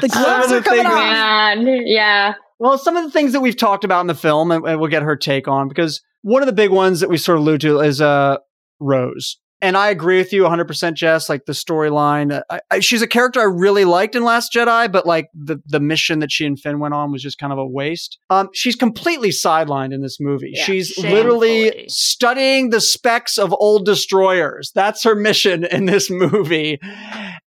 [0.00, 1.58] The gloves are coming things- off.
[1.58, 2.34] Man, yeah.
[2.58, 4.90] Well, some of the things that we've talked about in the film, and, and we'll
[4.90, 7.62] get her take on, because one of the big ones that we sort of allude
[7.62, 8.36] to is uh,
[8.78, 9.38] Rose.
[9.62, 11.28] And I agree with you 100%, Jess.
[11.28, 14.90] Like the storyline, uh, I, I, she's a character I really liked in Last Jedi,
[14.90, 17.58] but like the, the mission that she and Finn went on was just kind of
[17.58, 18.18] a waste.
[18.30, 20.52] Um, she's completely sidelined in this movie.
[20.54, 21.14] Yeah, she's shamefully.
[21.14, 24.72] literally studying the specs of old destroyers.
[24.74, 26.78] That's her mission in this movie,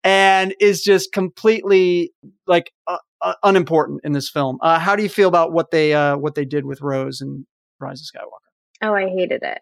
[0.03, 2.11] and is just completely
[2.45, 4.57] like uh, uh, unimportant in this film.
[4.61, 7.45] Uh, how do you feel about what they uh, what they did with Rose and
[7.79, 8.87] Rise of Skywalker?
[8.89, 9.61] Oh, I hated it.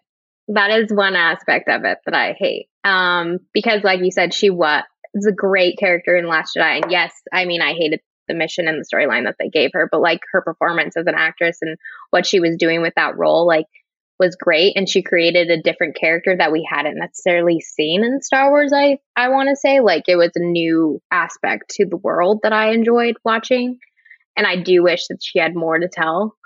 [0.52, 2.68] That is one aspect of it that I hate.
[2.84, 4.84] Um, because like you said, she was
[5.26, 6.82] a great character in Last Jedi.
[6.82, 9.88] And yes, I mean, I hated the mission and the storyline that they gave her,
[9.90, 11.76] but like her performance as an actress and
[12.10, 13.66] what she was doing with that role, like
[14.18, 14.74] was great.
[14.76, 18.72] And she created a different character that we hadn't necessarily seen in Star Wars.
[18.74, 22.52] I, I want to say like it was a new aspect to the world that
[22.52, 23.78] I enjoyed watching.
[24.36, 26.36] And I do wish that she had more to tell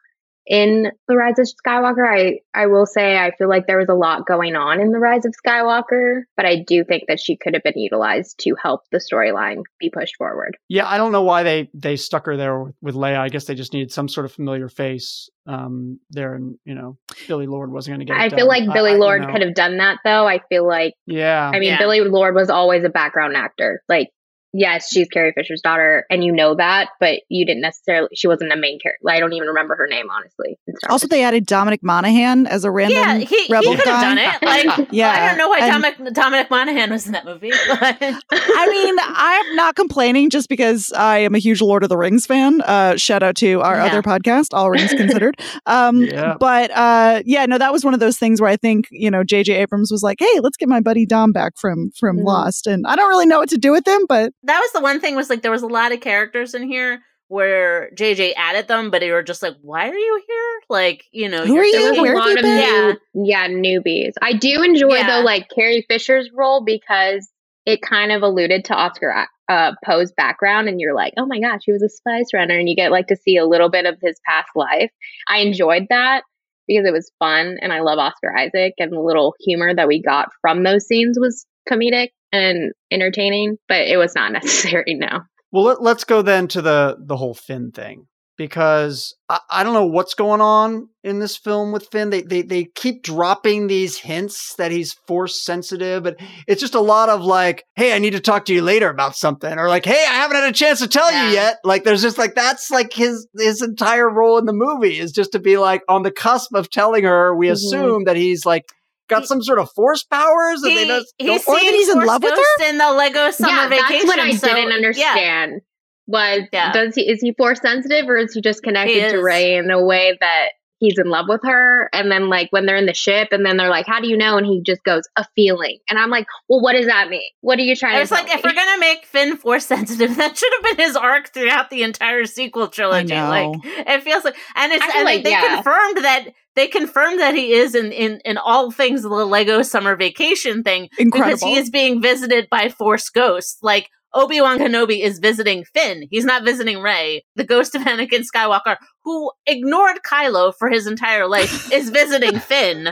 [0.47, 3.95] in the rise of skywalker i i will say i feel like there was a
[3.95, 7.55] lot going on in the rise of skywalker but i do think that she could
[7.55, 11.43] have been utilized to help the storyline be pushed forward Yeah, I don't know why
[11.45, 13.19] they they stuck her there with, with Leia.
[13.19, 16.97] I guess they just needed some sort of familiar face um, there, and you know,
[17.29, 18.21] Billie Lourd wasn't going to get.
[18.21, 18.49] i feel done.
[18.49, 19.33] like I- billy I- you lord know.
[19.33, 21.79] could have done that though i feel like Yeah, i mean Yeah.
[21.79, 24.11] billie lourd was always a background actor like
[24.57, 28.51] yes she's carrie fisher's daughter and you know that but you didn't necessarily she wasn't
[28.51, 30.57] a main character i don't even remember her name honestly
[30.89, 34.43] Also, they added Dominic Monaghan as a random Yeah, he, he could have done it.
[34.43, 37.97] Like, Yeah, I don't know why and- Dominic, Dominic Monaghan was in that movie, but
[38.01, 42.27] I mean, I'm not complaining just because I am a huge Lord of the Rings
[42.27, 42.61] fan.
[42.63, 43.87] Uh, shout out to our Yeah.
[43.87, 45.37] other podcast, All Rings Considered.
[45.67, 46.35] Um, Yeah.
[46.39, 49.25] But uh, yeah, no, that was one of those things where I think you know
[49.25, 49.55] J.J.
[49.55, 52.25] Abrams was like, "Hey, let's get my buddy Dom back from from Mhm.
[52.25, 54.81] Lost," and I don't really know what to do with him, but that was the
[54.81, 58.69] one thing was like there was a lot of characters in here where JJ added
[58.69, 61.63] them, but they were just like, "Why are you here?" Like, you know, Who you're
[61.63, 61.73] are you?
[61.73, 62.99] There was a Where have lot you of been?
[63.15, 64.13] new, yeah, newbies.
[64.23, 65.19] I do enjoy Yeah.
[65.19, 67.29] though, like Carrie Fisher's role because
[67.67, 71.63] it kind of alluded to Oscar uh, Poe's background, and you're like, oh my gosh,
[71.65, 73.97] he was a spice runner, and you get like to see a little bit of
[74.03, 74.91] his past life.
[75.29, 76.23] I enjoyed that
[76.69, 80.03] because it was fun, and I love Oscar Isaac, and the little humor that we
[80.03, 84.95] got from those scenes was comedic and entertaining, but it was not necessary.
[84.95, 85.21] No.
[85.53, 89.75] Well, let, let's go then to the the whole Finn thing because I, I don't
[89.75, 92.11] know what's going on in this film with Finn.
[92.11, 96.17] They, they they keep dropping these hints that he's force sensitive, but
[96.49, 99.15] it's just a lot of like, "Hey, I need to talk to you later about
[99.15, 101.29] something," or like, "Hey, I haven't had a chance to tell Yeah.
[101.29, 104.99] you yet." Like, there's just like that's like his his entire role in the movie
[104.99, 107.35] is just to be like on the cusp of telling her.
[107.37, 107.53] We Mhm.
[107.53, 108.65] assume that he's like
[109.09, 111.89] got some sort of force powers, and they He, just he don't- or that he's
[111.89, 113.93] in love with her in the Lego summer yeah, vacation.
[113.93, 114.75] that's what I so, didn't yeah.
[114.75, 115.61] understand.
[116.07, 116.73] was Yeah.
[116.73, 119.19] does he is he force sensitive or is he just connected He to.
[119.23, 120.49] Rey in a way that
[120.81, 123.57] he's in love with her and then like when they're in the ship and then
[123.57, 126.27] they're like how do you know and he just goes a feeling and I'm like
[126.49, 128.45] well what does that mean what are you trying I to was like, tell if
[128.45, 132.27] we're gonna make Finn force sensitive, that should have been his arc throughout the entire
[132.27, 133.15] sequel trilogy.
[133.15, 135.55] Like it feels like, and it's I feel and like, they yeah.
[135.55, 139.97] confirmed that they confirmed that he is in in in all things the Lego summer
[139.97, 143.59] vacation thing because he is being visited by Force ghosts.
[143.63, 146.07] Like Obi Wan Kenobi is visiting Finn.
[146.11, 147.25] He's not visiting Rey.
[147.37, 152.91] The ghost of Anakin Skywalker, who ignored Kylo for his entire life, is visiting Finn.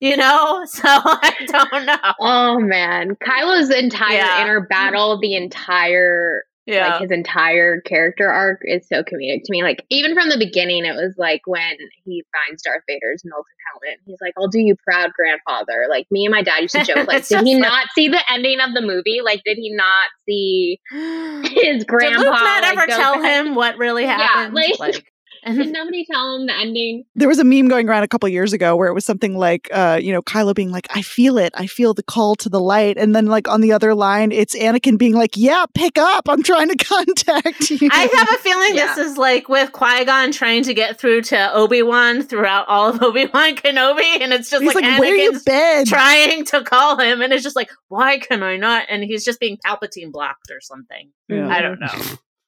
[0.00, 2.12] You know, so I don't know.
[2.20, 4.42] oh man Kylo's entire Yeah.
[4.42, 9.62] inner battle the entire Yeah, like his entire character arc is so comedic to me.
[9.62, 14.00] Like even from the beginning, it was like when he finds Darth Vader's molten helmet,
[14.06, 17.06] he's like, "I'll do you proud, grandfather." Like me and my dad used to joke,
[17.06, 19.20] like, did he like- not see the ending of the movie?
[19.22, 22.18] Like, did he not see his grandpa?
[22.18, 24.54] Did Luke not like, ever tell back- him what really Yeah, happened?
[24.54, 25.04] like-
[25.44, 27.04] Did nobody tell him the ending?
[27.14, 29.68] there was a meme going around a couple years ago where it was something like,
[29.72, 32.60] uh, you know, Kylo being like, "I feel it, I feel the call to the
[32.60, 36.28] light," and then like on the other line, it's Anakin being like, "Yeah, pick up,
[36.28, 38.94] I'm trying to contact you." I have a feeling Yeah.
[38.94, 42.88] this is like with Qui Gon trying to get through to Obi Wan throughout all
[42.90, 46.62] of Obi Wan Kenobi, and it's just He's like, like, "Where you been?" trying to
[46.62, 48.86] call him, and it's just like, why can I not?
[48.88, 51.10] And he's just being Palpatine blocked or something.
[51.28, 51.48] Yeah.
[51.48, 51.88] I don't know.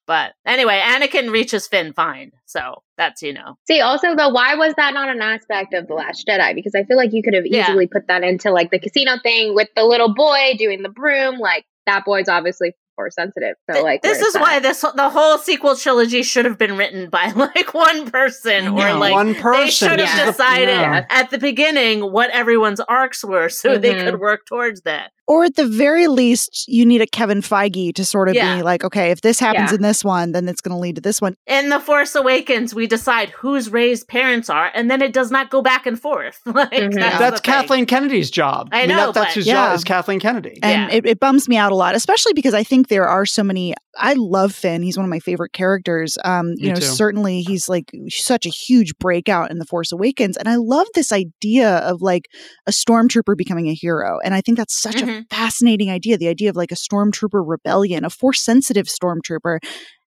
[0.07, 3.57] But anyway, Anakin reaches Finn fine, so that's you know.
[3.67, 6.55] See, also though, why was that not an aspect of the Last Jedi?
[6.55, 7.63] Because I feel like you could have Yeah.
[7.69, 11.39] easily put that into like the casino thing with the little boy doing the broom.
[11.39, 13.57] Like that boy's obviously force sensitive.
[13.69, 16.77] So Th- like, this where's is why this the whole sequel trilogy should have been
[16.77, 19.89] written by like one person or Yeah, like one they person.
[19.91, 21.05] should have is the- decided yeah.
[21.11, 24.05] at the beginning what everyone's arcs were so they Mhm.
[24.05, 25.11] could work towards that.
[25.29, 28.57] Or at the very least, you need a Kevin Feige to sort of Yeah.
[28.57, 29.77] be like, okay, if this happens Yeah.
[29.77, 31.35] in this one, then it's going to lead to this one.
[31.47, 35.51] In The Force Awakens, we decide whose Rey's parents are, and then it does not
[35.51, 36.41] go back and forth.
[36.47, 36.95] like Mhm.
[36.95, 37.55] that's, That's the thing.
[37.55, 38.69] Kathleen Kennedy's job.
[38.73, 39.55] I mean, know, that, that's but- whose Yeah.
[39.55, 40.59] job is Kathleen Kennedy.
[40.63, 40.97] And Yeah.
[40.99, 43.75] it, it bums me out a lot, especially because I think there are so many.
[43.99, 46.19] I love Finn; he's one of my favorite characters.
[46.23, 46.83] Um, you Me know, too.
[46.83, 51.13] certainly he's like such a huge breakout in the Force Awakens, and I love this
[51.13, 52.27] idea of like
[52.67, 55.31] a stormtrooper becoming a hero, and I think that's such a Mhm.
[55.31, 56.17] fascinating idea.
[56.19, 59.59] The idea of like a stormtrooper rebellion, a force sensitive stormtrooper,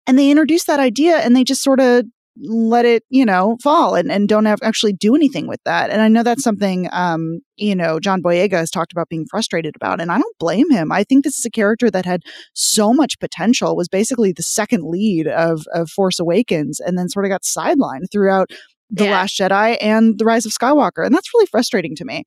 [0.06, 2.04] and they introduce that idea, and they just sort of
[2.40, 6.02] let it you know fall and, and don't have actually do anything with that and
[6.02, 10.00] i know that's something um you know john boyega has talked about being frustrated about
[10.00, 13.20] and i don't blame him i think this is a character that had so much
[13.20, 17.42] potential was basically the second lead of of force awakens and then sort of got
[17.42, 18.50] sidelined throughout
[18.90, 19.12] the Yeah.
[19.12, 22.24] last jedi and the rise of skywalker and that's really frustrating to me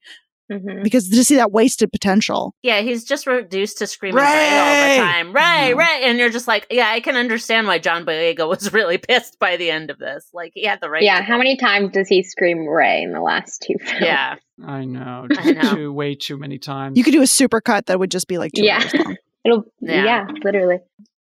[0.51, 0.83] Mhm.
[0.83, 5.01] because to see that wasted potential Yeah, he's just reduced to screaming Rey, all the
[5.11, 5.33] time.
[5.33, 5.77] Rey, Mhm.
[5.77, 6.01] Rey.
[6.03, 9.57] And you're just like, yeah, I can understand why John Boyega was really pissed by
[9.57, 10.29] the end of this.
[10.33, 11.39] Like, he had the right Yeah, to how go.
[11.39, 14.01] many times does he scream Rey in the last two films?
[14.01, 14.35] Yeah.
[14.65, 15.27] I know.
[15.37, 15.73] I know.
[15.75, 16.97] Too, way too many times.
[16.97, 18.81] you could do a supercut that would just be like two Yeah.
[19.45, 20.03] It'll Yeah.
[20.05, 20.27] yeah.
[20.43, 20.79] literally.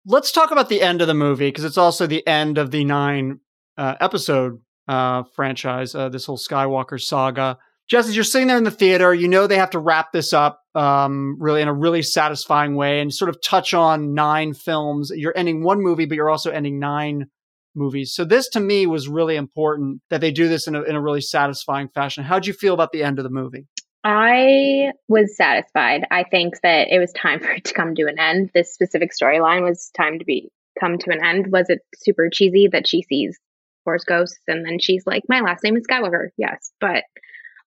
[0.07, 2.85] Let's talk about the end of the movie because it's also the end of the
[2.85, 3.41] nine
[3.79, 7.57] uh, episode uh, franchise, uh, this whole Skywalker saga.
[7.89, 9.13] Jesse, you're sitting there in the theater.
[9.13, 13.01] You know they have to wrap this up um, really in a really satisfying way
[13.01, 15.13] and sort of touch on nine films.
[15.15, 17.27] You're ending one movie, but you're also ending nine
[17.75, 18.15] movies.
[18.15, 21.01] So this to me was really important that they do this in a, in a
[21.01, 22.25] really satisfying fashion.
[22.25, 23.67] How'd you feel about the end of the movie?
[24.05, 26.07] I was satisfied.
[26.11, 28.51] I think that it was time for it to come to an end.
[28.55, 31.53] This specific storyline was time to be come to an end.
[31.53, 33.39] Was it super cheesy that she sees
[33.85, 37.05] Force ghosts and then she's like, "My last name is Skywalker." Yes, but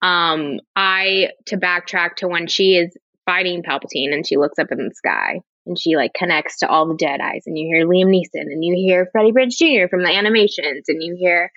[0.02, 4.78] um, I to backtrack to when she is fighting Palpatine and she looks up in
[4.80, 8.52] the sky and she like connects to all the Jedi's and you hear Liam Neeson
[8.52, 9.88] and you hear Freddie Prinze Jr.
[9.90, 11.52] from the animations and you hear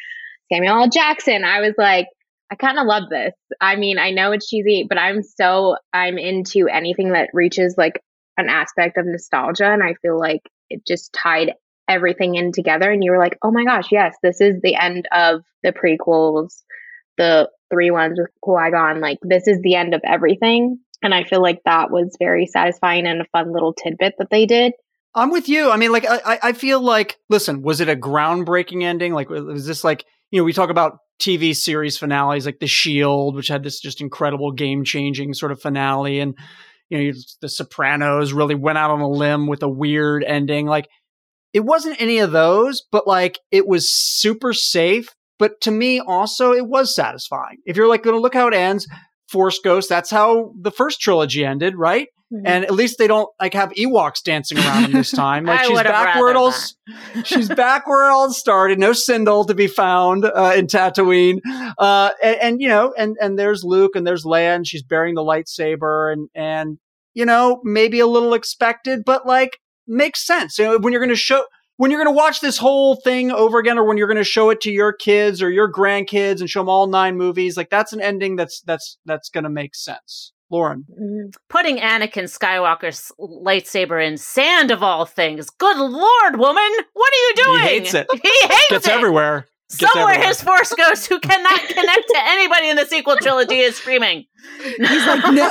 [0.53, 0.89] Samuel L.
[0.89, 1.45] Jackson.
[1.45, 2.09] I was like,
[2.51, 3.35] I kind of love this.
[3.61, 8.03] I mean, I know it's cheesy, but I'm so I'm into anything that reaches like
[8.37, 11.55] an aspect of nostalgia, and I feel like it just tied
[11.89, 12.91] everything in together.
[12.91, 16.63] And you were like, oh my gosh, yes, this is the end of the prequels,
[17.16, 19.00] the three ones with Qui Gon.
[19.00, 23.07] Like this is the end of everything, and I feel like that was very satisfying
[23.07, 24.72] and a fun little tidbit that they did.
[25.14, 25.70] I'm with you.
[25.70, 29.12] I mean, like, I, I- feel like, listen, was it a groundbreaking ending?
[29.12, 33.37] Like, was this like, you know, we talk about TV series finales like The Shield,
[33.37, 36.18] which had this just incredible game changing sort of finale.
[36.18, 36.35] And,
[36.88, 40.66] you know, The Sopranos really went out on a limb with a weird ending.
[40.66, 40.88] Like,
[41.53, 45.14] it wasn't any of those, but like, it was super safe.
[45.38, 47.59] But to me, also, it was satisfying.
[47.66, 48.87] If you're like going to look how it ends,
[49.29, 49.88] Force Ghost.
[49.88, 52.09] That's how the first trilogy ended, right?
[52.33, 52.47] Mm-hmm.
[52.47, 55.44] And at least they don't like have Ewoks dancing around this time.
[55.44, 56.55] Like she's back where it all
[57.25, 58.79] she's back where it all started.
[58.79, 61.40] No Sindel to be found uh, in Tatooine.
[61.79, 65.14] Uh, and, and you know, and and there's Luke and there's Leia, and she's bearing
[65.14, 66.79] the lightsaber, and and
[67.12, 70.59] you know, maybe a little expected, but like makes sense.
[70.59, 71.44] You know, when you're going to show
[71.77, 74.25] when you're going to watch this whole thing over again, or when you're going to
[74.25, 77.71] show it to your kids or your grandkids and show them all nine movies, like
[77.71, 80.33] that's an ending that's that's that's going to make sense.
[80.51, 81.35] Lauren, Mhm.
[81.49, 85.49] Putting Anakin Skywalker's lightsaber in sand of all things.
[85.51, 86.71] Good lord, woman!
[86.93, 87.61] What are you doing?
[87.63, 88.07] He hates it.
[88.13, 88.93] He hates gets it.
[88.93, 89.47] everywhere.
[89.70, 90.29] Gets Somewhere everywhere.
[90.29, 94.24] his force ghost who cannot connect to anybody in the sequel trilogy is screaming.
[94.62, 95.48] He's like, no,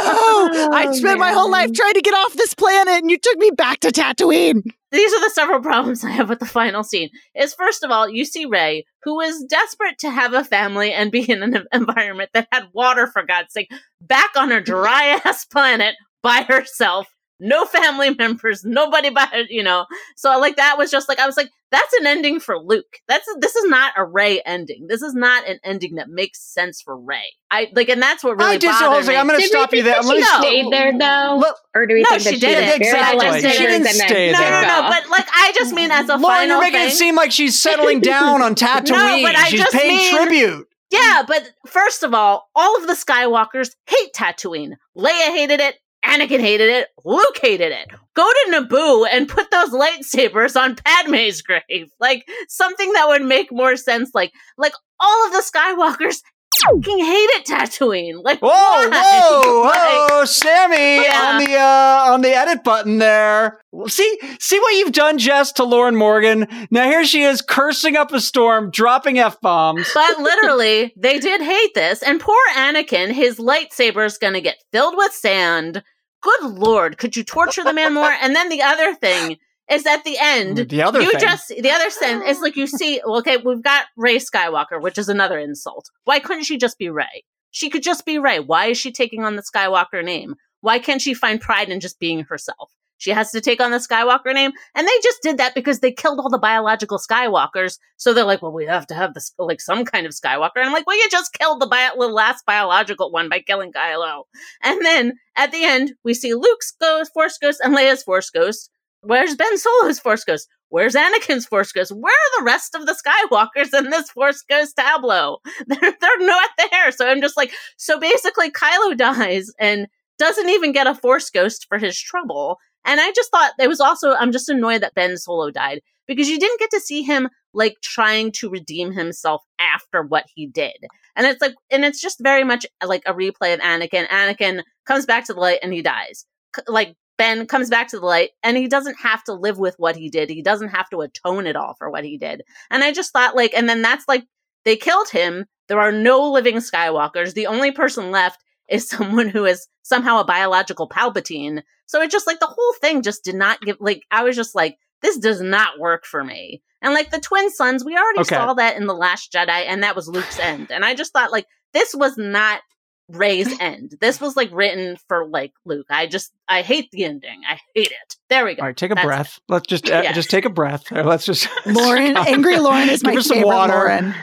[0.72, 3.38] I Oh, spent my whole life trying to get off this planet and you took
[3.38, 4.62] me back to Tatooine.
[4.92, 7.10] These are the several problems I have with the final scene.
[7.36, 11.12] Is first of all, you see Rey, who is desperate to have a family and
[11.12, 15.44] be in an environment that had water, for God's sake, back on a dry ass
[15.46, 17.08] planet by herself.
[17.40, 19.86] No family members, nobody but you know.
[20.16, 23.00] So like that was just like I was like, that's an ending for Luke.
[23.08, 24.86] That's this is not a Rey ending.
[24.88, 27.34] This is not an ending that makes sense for Rey.
[27.52, 29.16] I like, and that's what really I just bothered me.
[29.16, 30.02] I'm going to stop you there.
[30.02, 32.40] Let me she stayed there though, Look, or do we No, think she that she
[32.40, 32.66] didn't.
[32.66, 33.42] did Exactly.
[33.52, 34.52] She didn't stay no, there.
[34.52, 34.90] no, took no.
[34.90, 36.88] But like, I just mean as a Lauren, final you're making thing.
[36.90, 38.90] it seem like she's settling down on Tatooine.
[38.92, 40.68] no, but I she's just paying mean- tribute.
[40.92, 44.74] Yeah, but first of all, all of the Skywalkers hate Tatooine.
[44.96, 45.76] Leia hated it.
[46.06, 46.88] Anakin hated it.
[47.06, 47.88] Luke hated it.
[48.16, 51.62] Go to Naboo and put those lightsabers on Padme's grave.
[52.00, 54.12] Like something that would make more sense.
[54.14, 56.22] Like, like all of the Skywalkers
[56.62, 58.24] fucking hated Tatooine.
[58.24, 58.90] Like, Whoa, why?
[59.32, 61.32] whoa, Like, whoa, Sammy Yeah.
[61.34, 63.60] on the uh, on the edit button there.
[63.88, 66.48] See, see what you've done, Jess, to Lauren Morgan.
[66.70, 69.90] Now here she is cursing up a storm, dropping f bombs.
[69.96, 72.04] But literally, they did hate this.
[72.04, 75.84] And poor Anakin, his lightsaber's gonna get filled with sand.
[76.24, 78.12] Good lord, could you torture the man more?
[78.22, 79.38] And then the other thing
[79.70, 81.20] is at the end, The other you thing.
[81.20, 83.02] just the other sin is like you see.
[83.06, 85.90] Well, okay, we've got Rey Skywalker, which is another insult.
[86.06, 87.24] Why couldn't she just be Rey?
[87.52, 88.40] She could just be Rey.
[88.40, 90.36] Why is she taking on the Skywalker name?
[90.62, 92.72] Why can't she find pride in just being herself?
[93.04, 95.92] She has to take on the Skywalker name, and they just did that because they
[95.92, 97.78] killed all the biological Skywalkers.
[97.98, 100.68] So they're like, "Well, we have to have this like some kind of Skywalker." And
[100.68, 104.24] I'm like, "Well, you just killed the, bio- the last biological one by killing Kylo."
[104.64, 108.70] And then at the end, we see Luke's ghost, Force Ghost, and Leia's Force Ghost.
[109.02, 110.48] Where's Ben Solo's Force Ghost?
[110.70, 111.92] Where's Anakin's Force Ghost?
[111.92, 115.40] Where are the rest of the Skywalkers in this Force Ghost tableau?
[115.68, 116.92] They're, they're not there.
[116.94, 119.88] So I'm just like, so basically, Kylo dies and
[120.18, 122.60] doesn't even get a Force Ghost for his trouble.
[122.86, 126.30] And I just thought it was also, I'm just annoyed that Ben Solo died because
[126.30, 130.76] you didn't get to see him like trying to redeem himself after what he did.
[131.16, 134.08] And it's like, and it's just very much like a replay of Anakin.
[134.08, 136.26] Anakin comes back to the light and he dies.
[136.56, 139.76] C- Like, Ben comes back to the light and he doesn't have to live with
[139.78, 140.30] what he did.
[140.32, 142.42] He doesn't have to atone at all for what he did.
[142.72, 144.26] And I just thought, like, and then that's like,
[144.66, 145.46] they killed him.
[145.68, 147.34] There are no living Skywalkers.
[147.36, 151.64] The only person left is someone who is somehow a biological Palpatine.
[151.86, 154.56] So it just like the whole thing just did not give, like, I was just
[154.56, 156.64] like, this does not work for me.
[156.82, 158.36] And like the twin suns, we already Okay.
[158.36, 160.72] saw that in The Last Jedi, and that was Luke's end.
[160.72, 162.62] And I just thought, like, this was not
[163.10, 163.96] Rey's end.
[164.00, 165.88] This was like written for like Luke.
[165.90, 167.42] I just I hate the ending.
[167.48, 168.16] I hate it.
[168.30, 168.62] There we go.
[168.62, 169.40] All right, take a That's breath.
[169.50, 170.16] Let's just uh, Yes.
[170.16, 170.84] just take a breath.
[170.92, 173.74] Let's just Lauren, angry Lauren is Give my her some favorite water.
[173.74, 174.16] Lauren.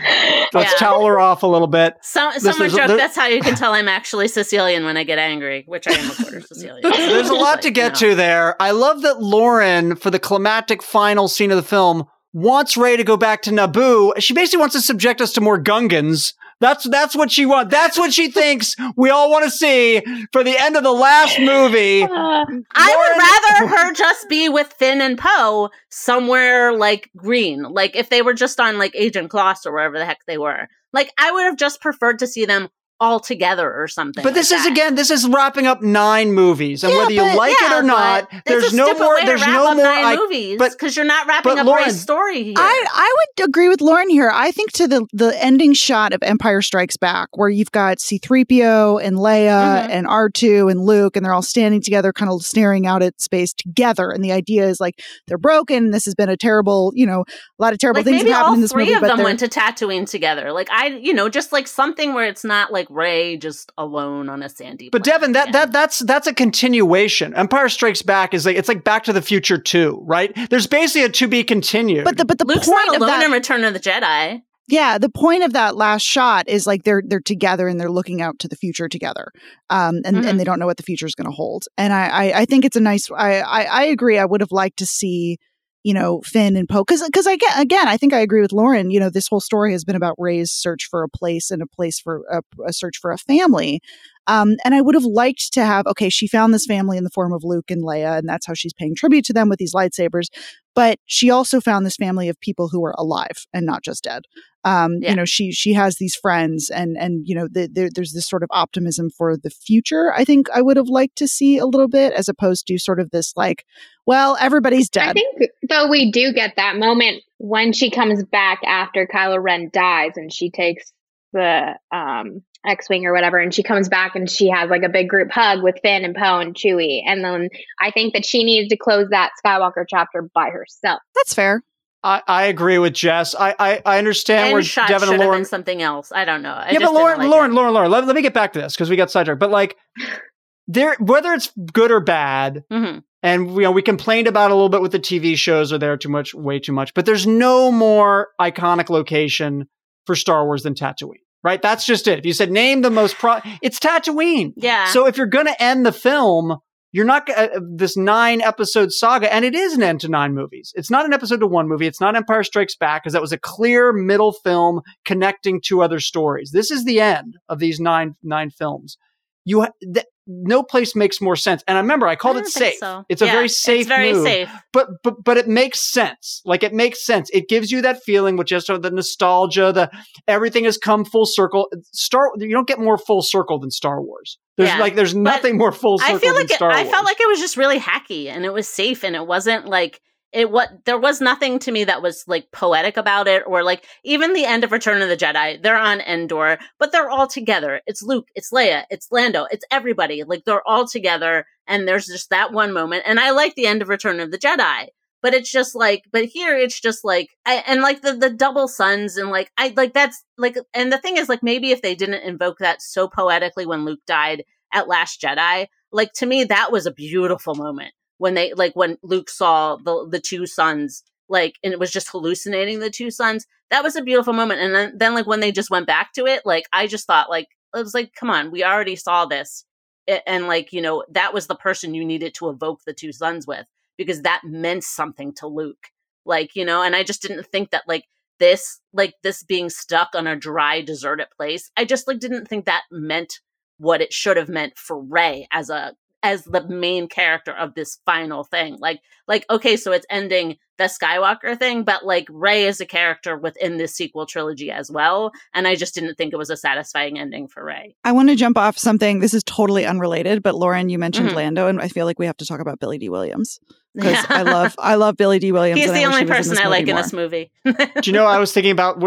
[0.53, 0.79] Let's Yeah.
[0.79, 1.95] towel her off a little bit.
[2.03, 5.05] So, Listen, someone there's joked that's how you can tell I'm actually Sicilian when I
[5.05, 6.81] get angry, which I am a quarter Sicilian.
[6.83, 8.13] There's a lot Like, to get you know.
[8.13, 8.63] to there.
[8.63, 13.05] I love that Lauren, for the climactic final scene of the film, wants Rey to
[13.05, 14.15] go back to Naboo.
[14.21, 16.33] She basically wants to subject us to more Gungans.
[16.61, 17.71] That's that's what she wants.
[17.71, 21.39] That's what she thinks we all want to see for the end of the last
[21.41, 22.03] movie.
[22.03, 22.45] Uh,
[22.75, 27.63] I would rather her just be with Finn and Poe somewhere like green.
[27.63, 30.69] Like if they were just on like Ajan Kloss or wherever the heck they were.
[30.93, 32.69] Like I would have just preferred to see them
[33.01, 34.23] all together or something.
[34.23, 34.73] But this like is that.
[34.73, 37.83] again, this is wrapping up nine movies, and Yeah, whether you but- like it or
[37.83, 39.19] not, there's no more.
[39.25, 39.87] There's no more.
[39.87, 42.55] I, movies but- because you're not wrapping up Lauren- Rey's story here.
[42.57, 44.31] I, I would agree with Lauren here.
[44.33, 49.03] I think to the the ending shot of Empire Strikes Back, where you've got C-3PO
[49.03, 49.91] and Leia Mhm.
[49.91, 53.53] and R2 and Luke, and they're all standing together, kind of staring out at space
[53.53, 54.11] together.
[54.11, 55.91] And the idea is like they're broken.
[55.91, 58.57] This has been a terrible, you know, a lot of terrible like things have happened
[58.57, 58.95] in this three movie.
[58.95, 60.53] of but them went to Tatooine together.
[60.53, 64.43] Like I, you know, just like something where it's not like Rey just alone on
[64.43, 64.89] a sandy.
[64.91, 65.53] But planet Devan, that, again.
[65.53, 67.35] that that's that's a continuation.
[67.35, 70.33] Empire Strikes Back is like it's like Back to the Future too, right?
[70.51, 72.05] There's basically a to be continued.
[72.05, 74.43] but the but the Luke's point not of alone that in Return of the Jedi.
[74.69, 78.23] Yeah, the point of that last shot is like they're they're together and they're looking
[78.23, 79.33] out to the future together,
[79.69, 80.27] um, and Mhm.
[80.29, 81.65] and they don't know what the future is going to hold.
[81.77, 83.11] And I, I I think it's a nice.
[83.11, 84.17] I I, I agree.
[84.19, 85.39] I would have liked to see.
[85.83, 88.53] You know, Finn and Poe, because because I get again, I think I agree with
[88.53, 88.91] Lauren.
[88.91, 91.67] You know, this whole story has been about Rey's search for a place and a
[91.67, 93.81] place for a, a search for a family.
[94.27, 97.11] Um, and I would have liked to have, okay, she found this family in the
[97.11, 99.75] form of Luke and Leia, and that's how she's paying tribute to them with these
[99.75, 100.27] lightsabers.
[100.75, 104.23] But she also found this family of people who are alive and not just dead.
[104.65, 105.11] Um, Yeah.
[105.11, 108.29] You know, she she has these friends, and and you know, the, there there's this
[108.29, 110.13] sort of optimism for the future.
[110.15, 113.01] I think I would have liked to see a little bit, as opposed to sort
[113.01, 113.65] of this like,
[114.07, 115.11] well, everybody's dead.
[115.11, 119.71] I think though we do get that moment when she comes back after Kylo Ren
[119.73, 120.93] dies and she takes
[121.33, 125.09] the um X-wing or whatever, and she comes back and she has like a big
[125.09, 127.49] group hug with Finn and Poe and Chewie, and then
[127.81, 131.01] I think that she needs to close that Skywalker chapter by herself.
[131.15, 131.63] That's fair.
[132.03, 133.35] I, I agree with Jess.
[133.35, 136.13] I I, I understand End where shot Devan and Lauren been something else.
[136.15, 136.53] I don't know.
[136.53, 137.55] I yeah, just but Lauren, like Lauren, it.
[137.55, 139.41] Lauren, Lauren, let, let me get back to this because we got sidetracked.
[139.41, 139.77] But like,
[140.69, 143.03] there, whether it's good or bad, Mhm.
[143.23, 145.73] and you know, we complained about a little bit with the TV shows.
[145.73, 146.95] Are there too much, way too much?
[146.95, 149.69] But there's no more iconic location
[150.11, 151.63] for Star Wars than Tatooine, right?
[151.63, 152.19] That's just it.
[152.19, 154.53] If you said name the most pro, it's Tatooine.
[154.57, 154.87] Yeah.
[154.87, 156.57] So if you're going to end the film,
[156.91, 160.35] you're not g- uh, this nine episode saga, and it is an end to nine
[160.35, 160.73] movies.
[160.75, 161.87] It's not an episode to one movie.
[161.87, 166.01] It's not Empire Strikes Back because that was a clear middle film connecting two other
[166.01, 166.51] stories.
[166.53, 168.97] This is the end of these nine nine films.
[169.45, 171.63] You ha- th- no place makes more sense.
[171.67, 172.77] And I remember I called I it safe.
[172.79, 173.05] so.
[173.09, 174.51] It's a very safe It's very move safe.
[174.73, 176.43] but but but it makes sense.
[176.45, 177.31] Like it makes sense.
[177.33, 179.91] It gives you that feeling with just sort of the nostalgia, the
[180.29, 181.69] everything has come full circle.
[181.93, 184.39] Star you don't get more full circle than Star Wars.
[184.57, 187.05] There's Yeah, like there's nothing more full circle I feel than like it, I felt
[187.05, 190.01] like it was just really hacky and it was safe and it wasn't like
[190.33, 193.85] it what there was nothing to me that was like poetic about it or like
[194.05, 197.81] even the end of Return of the Jedi they're on Endor but they're all together.
[197.87, 200.23] It's Luke it's Leia it's Lando it's everybody.
[200.25, 203.05] Like they're all together and there's just that one moment.
[203.07, 204.89] And I like the end of Return of the Jedi
[205.23, 208.69] but it's just like but here it's just like I, and like the the double
[208.69, 211.95] suns and like I like that's like and the thing is like maybe if they
[211.95, 216.73] didn't invoke that so poetically when Luke died at Last Jedi, like to me that
[216.73, 221.57] was a beautiful moment when they like when Luke saw the the two suns like
[221.65, 224.61] and it was just hallucinating the two suns That was a beautiful moment.
[224.61, 227.31] And then then like when they just went back to it, like I just thought
[227.31, 229.65] like it was like come on, we already saw this.
[230.09, 233.13] A- And like, you know, that was the person you needed to evoke the two
[233.13, 233.67] suns with
[233.99, 235.89] because that meant something to Luke.
[236.27, 238.05] Like, you know, and I just didn't think that like
[238.41, 241.71] this like this being stuck on a dry deserted place.
[241.77, 243.41] I just like didn't think that meant
[243.79, 247.99] what it should have meant for Rey as a as the main character of this
[248.05, 248.77] final thing.
[248.79, 253.37] Like like okay, so it's ending the Skywalker thing, but like Rey is a character
[253.37, 257.19] within this sequel trilogy as well, and I just didn't think it was a satisfying
[257.19, 257.95] ending for Rey.
[258.05, 259.21] I want to jump off something.
[259.21, 261.35] This is totally unrelated, but Lauren, you mentioned Mhm.
[261.35, 263.61] Lando, and I feel like we have to talk about Billy Dee Williams
[263.95, 264.27] because Yeah.
[264.29, 265.81] I love I love Billy Dee Williams.
[265.81, 267.51] He's and I the only he person I like in this movie.
[267.65, 268.27] Do you know?
[268.27, 269.01] I was thinking about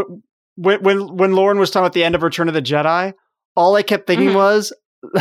[0.55, 3.14] when when when Lauren was talking about the end of Return of the Jedi.
[3.55, 4.36] All I kept thinking Mhm.
[4.36, 4.74] was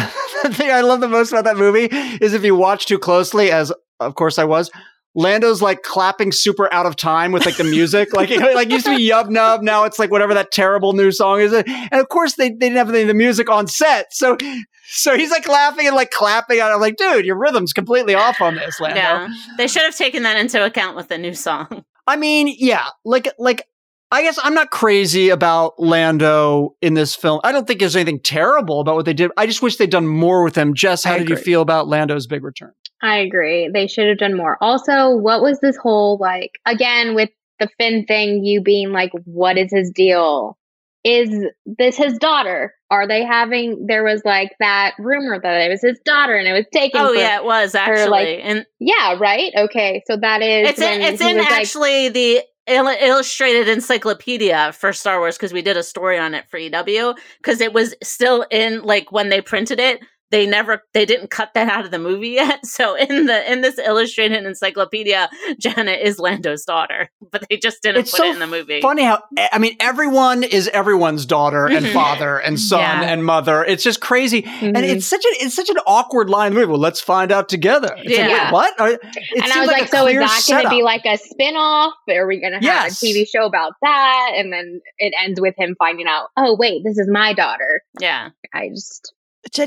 [0.48, 1.88] the thing I love the most about that movie
[2.20, 4.70] is if you watch too closely, as of course I was.
[5.14, 8.86] Lando's like clapping super out of time with like the music, like it like used
[8.86, 11.52] to be Yub Nub, now it's like whatever that terrible new song is.
[11.52, 14.38] And of course they, they didn't have any of the music on set, so
[14.86, 18.40] so he's like laughing and like clapping, and I'm like, dude, your rhythm's completely off
[18.40, 18.96] on this, Lando.
[18.96, 19.28] yeah,
[19.58, 21.84] they should have taken that into account with the new song.
[22.06, 23.66] I mean, yeah, like like
[24.12, 27.40] I guess I'm not crazy about Lando in this film.
[27.42, 29.30] I don't think there's anything terrible about what they did.
[29.38, 30.74] I just wish they'd done more with him.
[30.74, 32.72] Jess, how did you feel about Lando's big return?
[33.02, 33.70] I agree.
[33.72, 34.58] They should have done more.
[34.60, 38.44] Also, what was this whole like again with the Finn thing?
[38.44, 40.58] You being like, what is his deal?
[41.04, 41.30] Is
[41.64, 42.74] this his daughter?
[42.90, 43.86] Are they having?
[43.88, 47.00] There was like that rumor that it was his daughter, and it was taken.
[47.00, 49.50] Oh for- yeah, it was actually, like, and yeah, right.
[49.56, 54.72] Okay, so that is it's in it's in was like, actually the il- illustrated encyclopedia
[54.72, 57.94] for Star Wars because we did a story on it for EW because it was
[58.02, 60.00] still in like when they printed it.
[60.32, 62.66] They never they didn't cut that out of the movie yet.
[62.66, 65.30] So in the in this illustrated encyclopedia,
[65.60, 68.80] Janet is Lando's daughter, but they just didn't It's put so it in the movie.
[68.80, 69.22] Funny how
[69.52, 71.92] I mean everyone is everyone's daughter and Mhm.
[71.92, 73.02] father and son Yeah.
[73.12, 73.62] and mother.
[73.62, 74.82] It's just crazy, and mhm.
[74.96, 76.66] it's such a it's such an awkward line in movie.
[76.66, 77.94] Well, let's find out together.
[77.98, 78.44] It's like, Yeah.
[78.46, 78.80] wait, what?
[78.80, 79.00] Are- It
[79.42, 81.92] and I was like, a so is that going to be like a spin off?
[82.08, 83.02] Are we going to have Yes.
[83.02, 84.30] a TV show about that?
[84.36, 87.82] And then it ends with him finding out, oh, wait, this is my daughter.
[88.00, 89.12] yeah, I just, Ju-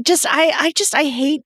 [0.03, 1.41] just I I just I hate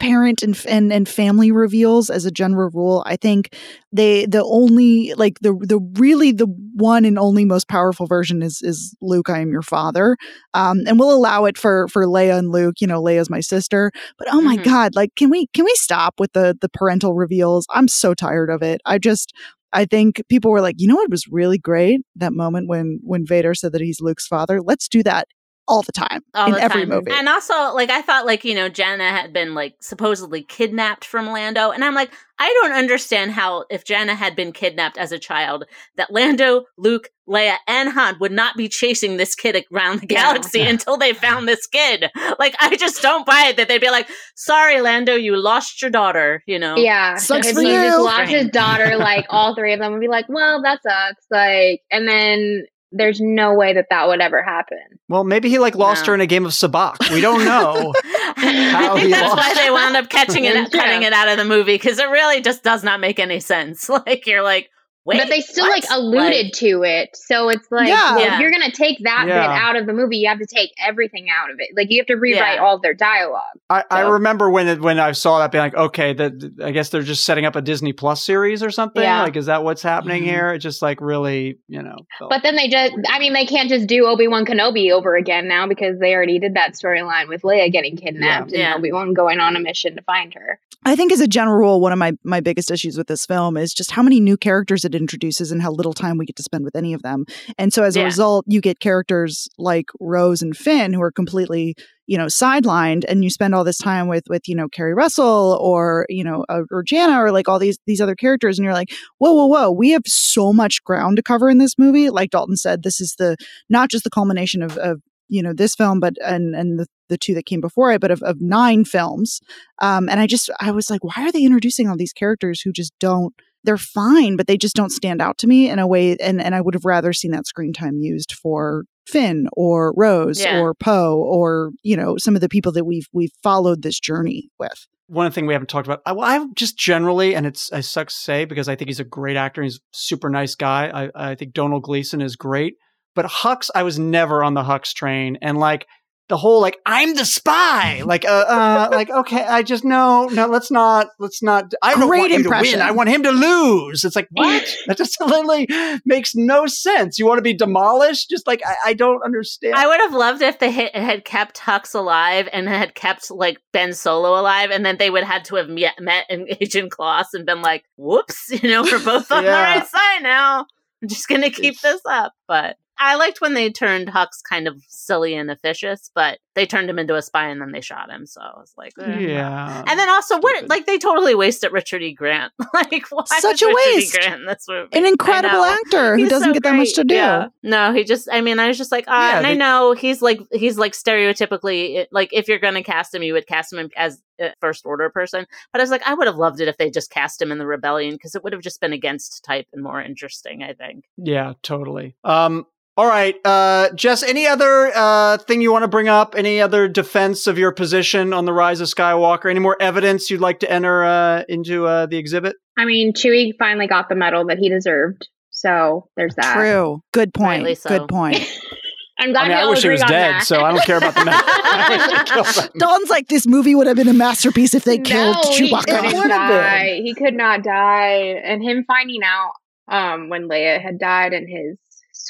[0.00, 3.54] parent and, and and family reveals as a general rule i think
[3.92, 8.60] they the only like the the really the one and only most powerful version is
[8.62, 10.16] is luke i am your father
[10.52, 13.92] um and we'll allow it for for leia and luke you know leia's my sister
[14.18, 14.62] but oh my Mhm.
[14.64, 18.50] god like can we can we stop with the the parental reveals i'm so tired
[18.50, 19.32] of it i just
[19.72, 22.00] I think people were like, you know what was really great?
[22.14, 24.60] That moment when when Vader said that he's Luke's father.
[24.62, 25.26] Let's do that
[25.66, 26.88] all the time all in the every time.
[26.90, 27.10] movie.
[27.10, 31.30] And also, like, I thought, like, you know, Jannah had been, like, supposedly kidnapped from
[31.30, 31.70] Lando.
[31.70, 35.64] And I'm like, I don't understand how, if Jannah had been kidnapped as a child,
[35.96, 40.22] that Lando, Luke, Leia, and Han would not be chasing this kid around the Yeah.
[40.32, 42.10] galaxy until they found this kid.
[42.38, 45.90] Like, I just don't buy it that they'd be like, sorry, Lando, you lost your
[45.90, 46.76] daughter, you know?
[46.76, 47.16] Yeah.
[47.16, 48.04] Sucks if for he just you.
[48.04, 51.24] lost his daughter, like all three of them would be like, well, that sucks.
[51.30, 52.64] Like, and then
[52.96, 54.78] there's no way that that would ever happen.
[55.08, 56.08] Well, maybe he like lost No.
[56.08, 57.12] her in a game of sabacc.
[57.12, 57.92] We don't know.
[58.36, 61.36] I How think he that's why they wound up catching it, cutting it out of
[61.36, 63.88] the movie because it really just does not make any sense.
[64.06, 64.70] Like you're like,
[65.04, 65.82] wait, but they still what?
[65.82, 67.10] like alluded to it.
[67.14, 68.16] So it's like, Yeah.
[68.16, 69.34] well, if you're going to take that Yeah.
[69.42, 71.68] bit out of the movie, you have to take everything out of it.
[71.76, 72.62] Like, you have to rewrite Yeah.
[72.64, 73.42] all of their dialogue.
[73.70, 76.88] I, I remember when it, when I saw that being like, okay, that I guess
[76.90, 79.02] they're just setting up a Disney Plus series or something.
[79.02, 79.22] Yeah.
[79.22, 80.26] Like, is that what's happening Mhm.
[80.26, 80.52] here?
[80.52, 81.96] It just like really, you know.
[82.28, 85.48] But then they just, I mean, they can't just do Obi Wan Kenobi over again
[85.48, 88.74] now because they already did that storyline with Leia getting kidnapped Yeah.
[88.74, 90.58] and Obi Wan going on a mission to find her.
[90.86, 93.56] I think as a general rule, one of my my biggest issues with this film
[93.56, 96.42] is just how many new characters it introduces and how little time we get to
[96.42, 97.24] spend with any of them.
[97.58, 101.74] And so as a result, you get characters like Rose and Finn who are completely,
[102.06, 105.58] you know, sidelined and you spend all this time with with, you know, Keri Russell
[105.60, 108.74] or, you know, uh, or Jannah or like all these these other characters and you're
[108.74, 112.30] like, "Whoa, whoa, whoa, we have so much ground to cover in this movie." Like
[112.30, 113.36] Dalton said, this is the
[113.68, 117.16] not just the culmination of of you know this film but and and the, the
[117.16, 119.40] two that came before it but of, of nine films
[119.80, 122.72] um, and I just, I was like, why are they introducing all these characters who
[122.72, 123.34] just don't,
[123.64, 126.16] they're fine, but they just don't stand out to me in a way.
[126.18, 130.40] And, and I would have rather seen that screen time used for Finn or Rose
[130.40, 130.60] Yeah.
[130.60, 134.48] or Poe or, you know, some of the people that we've, we've followed this journey
[134.58, 134.86] with.
[135.08, 136.00] one thing we haven't talked about.
[136.06, 139.00] I, well, I just generally, and it's I sucks to say because I think he's
[139.00, 139.62] a great actor.
[139.62, 140.88] He's a super nice guy.
[141.14, 142.76] I, I think Domhnall Gleeson is great,
[143.14, 145.86] but Hux, I was never on the Hux train, and like
[146.28, 150.46] the whole like I'm the spy, like uh, uh like okay, I just no no
[150.46, 151.72] let's not let's not.
[151.82, 152.78] I don't Great want impression.
[152.78, 152.88] to win.
[152.88, 154.04] I want him to lose.
[154.04, 154.74] It's like what?
[154.86, 155.68] that just literally
[156.06, 157.18] makes no sense.
[157.18, 158.30] You want to be demolished?
[158.30, 159.74] Just like I, I don't understand.
[159.74, 163.58] I would have loved if they had, had kept Hux alive and had kept like
[163.72, 166.88] Ben Solo alive, and then they would have had to have met, met in Ajan
[166.88, 169.50] Kloss and been like, "Whoops, you know, we're both on Yeah.
[169.74, 170.66] the right side now.
[171.02, 174.68] I'm just gonna keep It's- this up." But I liked when they turned Hux kind
[174.68, 178.10] of silly and officious, but they turned him into a spy and then they shot
[178.10, 178.26] him.
[178.26, 182.02] So I was like, eh, yeah, And then also, what like they totally wasted Richard
[182.02, 182.12] E.
[182.12, 182.52] Grant.
[182.74, 184.14] like, why Such a Richard waste.
[184.14, 184.18] E.
[184.18, 184.88] Grant in this movie?
[184.92, 187.14] An incredible actor who doesn't so get that much to do.
[187.14, 187.48] Yeah.
[187.62, 188.28] No, he just.
[188.30, 190.92] I mean, I was just like, uh, Yeah, and I know he's like he's like
[190.92, 195.10] stereotypically like if you're gonna cast him, you would cast him as a first order
[195.10, 195.46] person.
[195.72, 197.58] But I was like, I would have loved it if they just cast him in
[197.58, 200.62] the rebellion because it would have just been against type and more interesting.
[200.62, 201.04] I think.
[201.16, 202.14] Yeah, totally.
[202.22, 202.66] Um,
[202.96, 204.22] all right, uh, Jess.
[204.22, 206.34] Any other uh, thing you want to bring up?
[206.36, 209.50] Any other defense of your position on the rise of Skywalker?
[209.50, 212.56] Any more evidence you'd like to enter uh, into uh, the exhibit?
[212.78, 215.28] I mean, Chewie finally got the medal that he deserved.
[215.50, 216.54] So there's that.
[216.54, 217.00] True.
[217.12, 217.78] Good point.
[217.78, 217.88] So.
[217.88, 218.36] Good point.
[219.18, 220.42] I'm glad I mean, I wish he was dead, that.
[220.44, 221.40] so I don't care about the medal.
[221.46, 222.78] I wish they killed him.
[222.78, 225.84] Dawn's like, this movie would have been a masterpiece if they killed no, He Chewbacca.
[225.84, 227.00] couldn't It would have die.
[227.02, 228.40] He could not die.
[228.44, 229.52] And him finding out
[229.86, 231.78] um, when Leia had died and his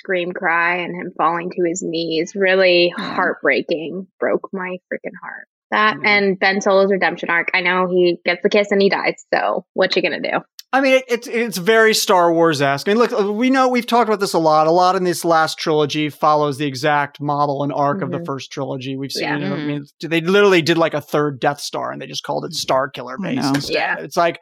[0.04, 3.14] scream cry and him falling to his knees really Yeah.
[3.14, 4.06] heartbreaking.
[4.20, 5.46] Broke my freaking heart.
[5.70, 6.06] That Mm.
[6.06, 7.48] and Ben Solo's redemption arc.
[7.54, 9.24] I know he gets the kiss and he dies.
[9.32, 10.40] So what you gonna do?
[10.72, 12.88] I mean, it, it's it's very Star Wars esque.
[12.88, 14.66] I mean, look, we know we've talked about this a lot.
[14.66, 18.26] A lot in this last trilogy follows the exact model and arc of the Mhm.
[18.26, 18.96] first trilogy.
[18.96, 19.22] We've seen.
[19.24, 19.38] Yeah.
[19.38, 22.24] You know, I mean, they literally did like a third Death Star, and they just
[22.24, 23.72] called it Starkiller I Base instead.
[23.74, 23.96] Yeah.
[24.00, 24.40] It's like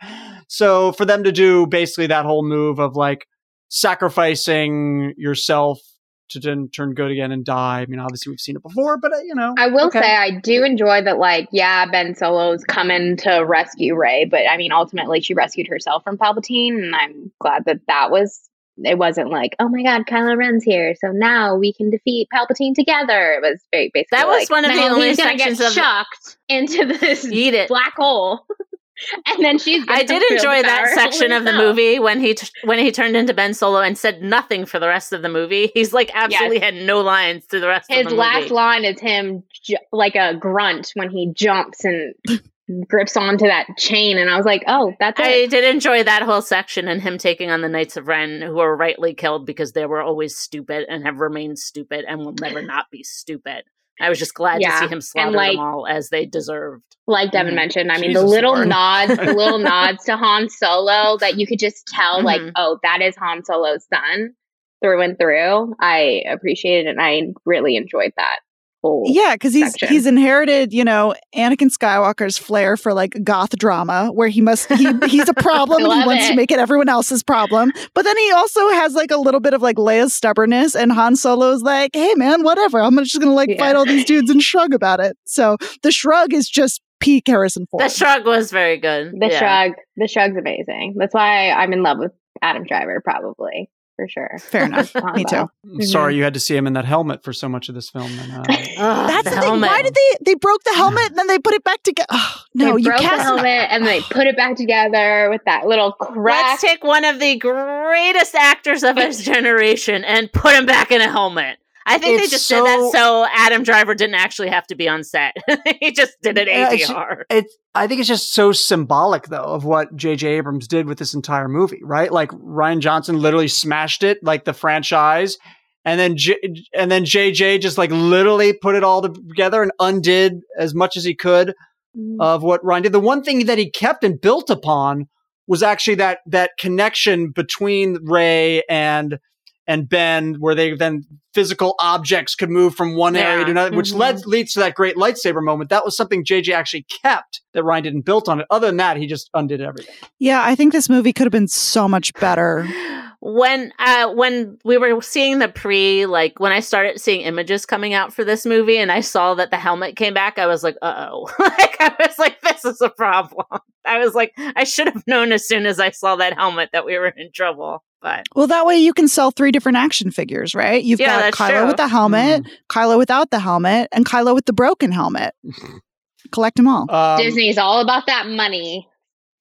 [0.49, 3.27] so for them to do basically that whole move of like
[3.73, 5.81] sacrificing yourself
[6.29, 7.81] to then turn good again and die.
[7.81, 10.01] I mean, obviously we've seen it before, but uh, you know, I will okay.
[10.01, 11.19] say I do enjoy that.
[11.19, 16.03] Like, yeah, Ben Solo's coming to rescue Rey, but I mean, ultimately she rescued herself
[16.05, 18.49] from Palpatine, and I'm glad that that was.
[18.83, 22.75] It wasn't like, oh my God, Kylo Ren's here, so now we can defeat Palpatine
[22.75, 23.33] together.
[23.33, 25.61] It was very basically That was like, one of the only he's gonna get sections
[25.61, 27.69] of- shocked into this Eat it.
[27.69, 28.47] black hole,
[29.27, 29.85] and then she's.
[29.89, 33.35] I did enjoy that section of the movie when he t- when he turned into
[33.35, 35.71] Ben Solo and said nothing for the rest of the movie.
[35.75, 38.11] He's like absolutely had no lines through the rest His of the.
[38.11, 42.15] His last line is him ju- like a grunt when he jumps and
[42.89, 45.51] grips onto that chain, and I was like, oh, that's I it.
[45.51, 48.77] did enjoy that whole section and him taking on the Knights of Ren, who were
[48.77, 52.87] rightly killed because they were always stupid and have remained stupid and will never not
[52.91, 53.65] be stupid.
[54.03, 56.83] I was just glad Yeah, to see him slaughter like- them all as they deserved.
[57.07, 58.69] like Devan Mm, mentioned, I mean, Jesus, the little Lauren.
[58.69, 62.53] nods, the little nods to Han Solo that you could just tell, like, Mhm.
[62.57, 64.35] oh, that is Han Solo's son
[64.83, 65.75] through and through.
[65.81, 68.41] I appreciated it and I really enjoyed that
[68.83, 69.05] whole.
[69.07, 69.89] Yeah, because he's section.
[69.89, 74.89] he's inherited, you know, Anakin Skywalker's flair for like goth drama, where he must he
[75.09, 77.73] he's a problem and he love wants to make it everyone else's problem.
[77.95, 81.17] But then he also has like a little bit of like Leia's stubbornness, and Han
[81.17, 82.81] Solo's like, "Hey, man, whatever.
[82.81, 83.59] I'm just gonna like Yeah.
[83.59, 87.67] fight all these dudes and shrug about it." So the shrug is just peak Harrison
[87.71, 87.83] Ford.
[87.85, 89.13] The shrug was very good.
[89.19, 89.39] The Yeah.
[89.39, 90.95] shrug, the shrug's amazing.
[90.97, 92.13] That's why I'm in love with
[92.43, 93.69] Adam Driver, probably
[94.03, 94.39] for sure.
[94.41, 94.95] Fair enough.
[95.15, 95.49] Me too.
[95.65, 97.89] I'm Sorry, you had to see him in that helmet for so much of this
[97.89, 98.11] film.
[98.19, 98.49] And, uh, Ugh,
[98.79, 99.43] That's the, thing.
[99.43, 99.69] helmet.
[99.71, 102.07] Why did they they broke the helmet and then they put it back together?
[102.11, 105.43] Oh, no, they you broke the cast helmet and they put it back together with
[105.47, 106.47] that little crack.
[106.49, 111.01] Let's take one of the greatest actors of his generation and put him back in
[111.01, 111.59] a helmet.
[111.87, 114.75] I think they It's just did that so- so Adam Driver didn't actually have to
[114.75, 115.35] be on set.
[115.81, 117.23] he just did it Yeah, it's- ADR.
[117.31, 120.27] it, I think it's just so symbolic, though, of what J.J.
[120.29, 122.13] Abrams did with this entire movie, right?
[122.13, 125.39] Like Rian Johnson literally smashed it, like the franchise,
[125.85, 126.39] and then J-
[126.77, 127.59] and then J.J.
[127.59, 131.55] just like literally put it all together and undid as much as he could
[131.99, 132.17] mm.
[132.21, 132.93] of what Rian did.
[132.93, 135.09] The one thing that he kept and built upon
[135.49, 139.19] was actually that that connection between Rey and
[139.67, 141.05] and Ben, where they then
[141.35, 143.99] physical objects could move from one area to another, which Mhm.
[143.99, 145.71] led leads to that great lightsaber moment.
[145.71, 148.47] That was something JJ actually kept that Rian didn't build on it.
[148.51, 149.95] Other than that, he just undid everything.
[150.19, 152.67] Yeah, I think this movie could have been so much better.
[153.21, 157.95] when uh when we were seeing the pre like when I started seeing images coming
[157.95, 160.77] out for this movie and I saw that the helmet came back, I was like,
[160.83, 161.31] uh oh.
[161.39, 163.47] like I was like, this is a problem.
[163.87, 166.85] I was like, I should have known as soon as I saw that helmet that
[166.85, 167.85] we were in trouble.
[168.03, 170.83] But Well, that way you can sell three different action figures, right?
[170.83, 171.67] You've Yeah, got that's Kylo true.
[171.69, 175.35] with the helmet, Kylo without the helmet, and Kylo with the broken helmet.
[176.33, 176.91] Collect them all.
[176.91, 178.89] Um, Disney's all about that money.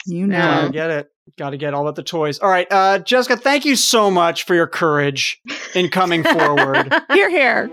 [0.06, 0.38] You know.
[0.38, 0.72] Gotta it.
[0.74, 1.08] get it.
[1.38, 2.40] Got to get all about the toys.
[2.40, 5.40] All right, uh, Jessica, thank you so much for your courage
[5.76, 6.94] in coming forward.
[7.14, 7.70] Here, here.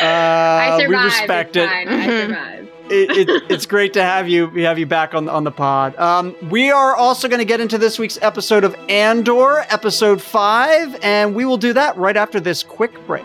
[0.00, 1.68] Uh, I we respect it's it.
[1.68, 1.88] Fine.
[1.88, 2.68] I survived.
[2.92, 5.96] It, it, it's great to have you have you back on on the pod.
[5.96, 10.98] Um, we are also going to get into this week's episode of Andor, episode five,
[11.02, 13.24] and we will do that right after this quick break.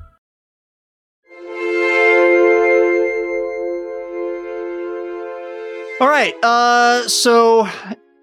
[6.01, 7.67] All right, uh, so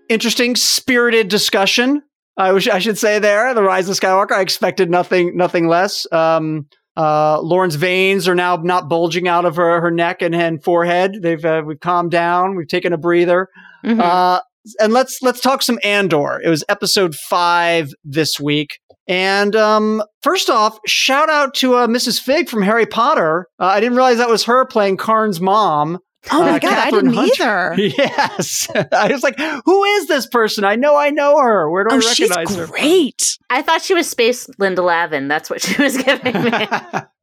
[0.09, 2.03] interesting, spirited discussion.
[2.37, 4.33] I wish I should say there, the rise of Skywalker.
[4.33, 6.05] I expected nothing, nothing less.
[6.11, 6.67] Um,
[6.97, 11.19] uh, Lauren's veins are now not bulging out of her, her neck and, and forehead.
[11.23, 12.57] They've uh, we've calmed down.
[12.57, 13.47] We've taken a breather.
[13.85, 14.01] mhm.
[14.01, 14.41] Uh,
[14.81, 16.41] and let's let's talk some Andor.
[16.43, 18.81] It was episode five this week.
[19.07, 22.21] And um, first off, shout out to uh, Mrs.
[22.21, 23.47] Figg from Harry Potter.
[23.61, 26.01] Uh, I didn't realize that was her playing Karn's mom.
[26.31, 27.75] Oh my Uh, god, I didn't Hunter.
[27.75, 27.95] either.
[27.99, 30.65] Yes, I was like, "Who is this person?
[30.65, 31.71] I know, I know her.
[31.71, 33.39] Where do Oh, I she's recognize her?" great.
[33.51, 35.29] I thought she was Space Linda Lavin.
[35.29, 36.69] That's what she was giving me.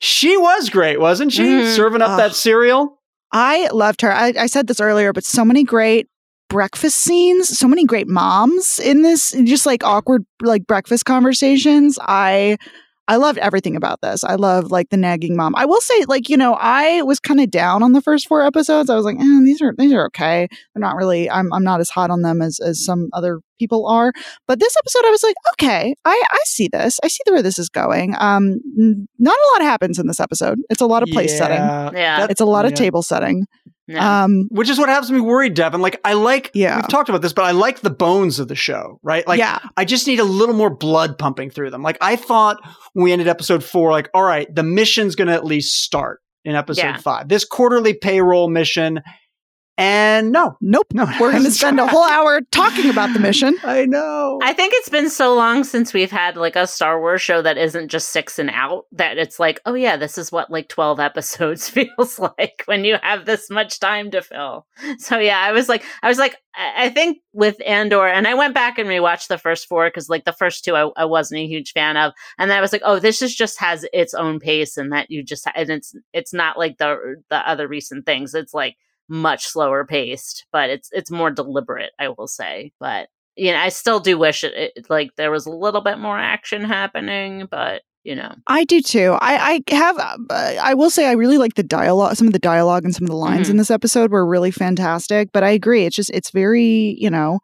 [0.01, 1.43] she was great, wasn't she?
[1.43, 1.75] Mhm.
[1.77, 2.19] Serving up Ugh.
[2.19, 2.99] that cereal.
[3.33, 4.13] I loved her.
[4.13, 6.09] I, I said this earlier, but so many great
[6.49, 11.97] breakfast scenes, so many great moms in this, just like awkward like breakfast conversations.
[12.03, 12.57] I
[13.09, 14.23] I loved everything about this.
[14.23, 15.55] I love like the nagging mom.
[15.57, 18.43] I will say, like, you know, I was kind of down on the first four
[18.43, 18.89] episodes.
[18.89, 20.47] I was like, eh, these are these are okay.
[20.75, 23.89] They're not really I'm I'm not as hot on them as as some other people
[23.89, 24.13] are.
[24.47, 27.01] But this episode I was like, okay, I I see this.
[27.03, 28.15] I see where this is going.
[28.19, 28.61] Um
[29.19, 30.61] not a lot happens in this episode.
[30.71, 31.57] It's a lot of place setting.
[31.59, 32.21] Yeah, Yeah.
[32.21, 33.47] that- It's a lot of table setting.
[33.91, 34.25] Yeah.
[34.25, 35.81] Um Which is what has me worried, Devan.
[35.81, 36.77] Like I like Yeah.
[36.77, 39.27] we've talked about this, but I like the bones of the show, right?
[39.27, 39.59] Like yeah.
[39.77, 41.83] I just need a little more blood pumping through them.
[41.83, 42.59] Like I thought
[42.93, 46.55] when we ended episode four, like, all right, the mission's gonna at least start in
[46.55, 46.97] episode Yeah.
[46.99, 47.29] five.
[47.29, 49.01] This quarterly payroll mission.
[49.81, 50.89] And no, Nope.
[50.93, 53.57] no, We're going to spend a whole hour talking about the mission.
[53.65, 54.39] I know.
[54.43, 57.57] I think it's been so long since we've had like a Star Wars show that
[57.57, 61.01] isn't just six and out that it's like, oh yeah, this is what like 12
[61.11, 64.67] episodes feels like when you have this much time to fill.
[64.99, 68.35] So yeah, I was like, I was like, I I think with Andor, and I
[68.35, 71.41] went back and rewatched the first four because like the first two I, I wasn't
[71.41, 72.13] a huge fan of.
[72.39, 75.11] And then I was like, oh, this is just has its own pace and that
[75.11, 78.35] you just, and it's, it's not like the, the other recent things.
[78.35, 78.77] It's like,
[79.11, 82.73] much slower paced, but it's it's more deliberate, I will say.
[82.81, 85.99] But you know, I still do wish it, it like there was a little bit
[85.99, 89.19] more action happening, but you know, I do too.
[89.21, 90.17] I, I have, uh,
[90.63, 92.17] I will say, I really like the dialogue.
[92.17, 93.51] Some of the dialogue and some of the lines Mhm.
[93.51, 95.29] in this episode were really fantastic.
[95.33, 95.85] But I agree.
[95.85, 97.41] It's just, it's very, you know,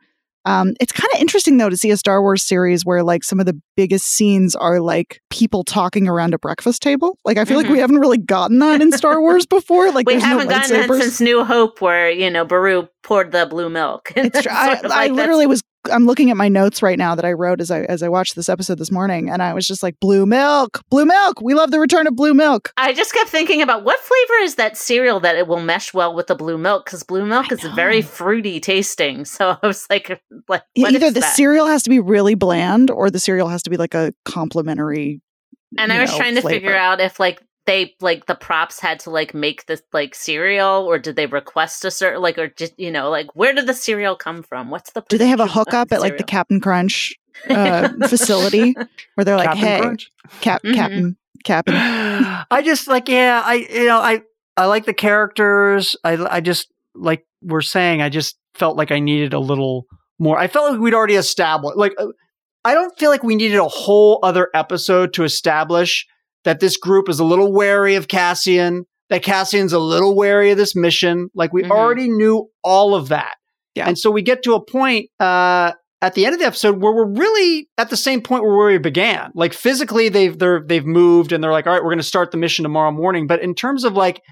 [0.47, 3.39] um, it's kind of interesting though to see a Star Wars series where like some
[3.41, 7.19] of the biggest scenes are like people talking around a breakfast table.
[7.25, 7.73] Like I feel like Mhm.
[7.73, 9.91] we haven't really gotten that in Star Wars before.
[9.93, 13.45] Like we haven't no gotten that since New Hope, where you know Beru poured the
[13.47, 14.13] blue milk.
[14.17, 14.53] It's true.
[14.53, 15.63] I, of I literally was.
[15.91, 18.37] I'm looking at my notes right now that I wrote as I as I watched
[18.37, 21.41] this episode this morning, and I was just like, "Blue milk, blue milk.
[21.41, 24.57] We love the return of blue milk." I just kept thinking about what flavor is
[24.57, 27.62] that cereal that it will mesh well with the blue milk because blue milk is
[27.74, 29.24] very fruity tasting.
[29.37, 30.09] So I was like,
[30.49, 31.37] like what either the that?
[31.37, 35.20] cereal has to be really bland, or the cereal has to be like a complimentary.
[35.76, 39.01] And I was know, trying to figure out if like they like the props had
[39.01, 42.79] to like make this like cereal or did they request a certain like or just
[42.79, 44.71] you know like where did the cereal come from?
[44.71, 46.27] What's the Do they have a production of hookup at like the cereal?
[46.29, 47.14] Captain Crunch
[47.51, 48.75] uh, facility
[49.14, 50.11] where they're like, Captain "Hey, Crunch?
[50.41, 50.75] Cap, Mhm.
[50.75, 51.75] Captain, Captain."
[52.51, 54.23] I just like yeah, I you know I
[54.57, 55.97] I like the characters.
[56.05, 58.01] I I just like we're saying.
[58.01, 59.87] I just felt like I needed a little
[60.19, 60.39] more.
[60.39, 61.77] I felt like we'd already established.
[61.77, 62.07] Like uh,
[62.64, 66.07] I don't feel like we needed a whole other episode to establish
[66.47, 68.87] that this group is a little wary of Cassian.
[69.11, 71.29] That Cassian's a little wary of this mission.
[71.35, 71.71] Like we Mhm.
[71.71, 73.35] already knew all of that.
[73.75, 73.87] Yeah.
[73.87, 75.73] And so we get to a point uh,
[76.03, 78.79] at the end of the episode where we're really at the same point where we
[78.79, 79.31] began.
[79.35, 82.31] Like physically, they've they're they've moved and they're like, all right, we're going to start
[82.31, 83.27] the mission tomorrow morning.
[83.27, 84.23] But in terms of like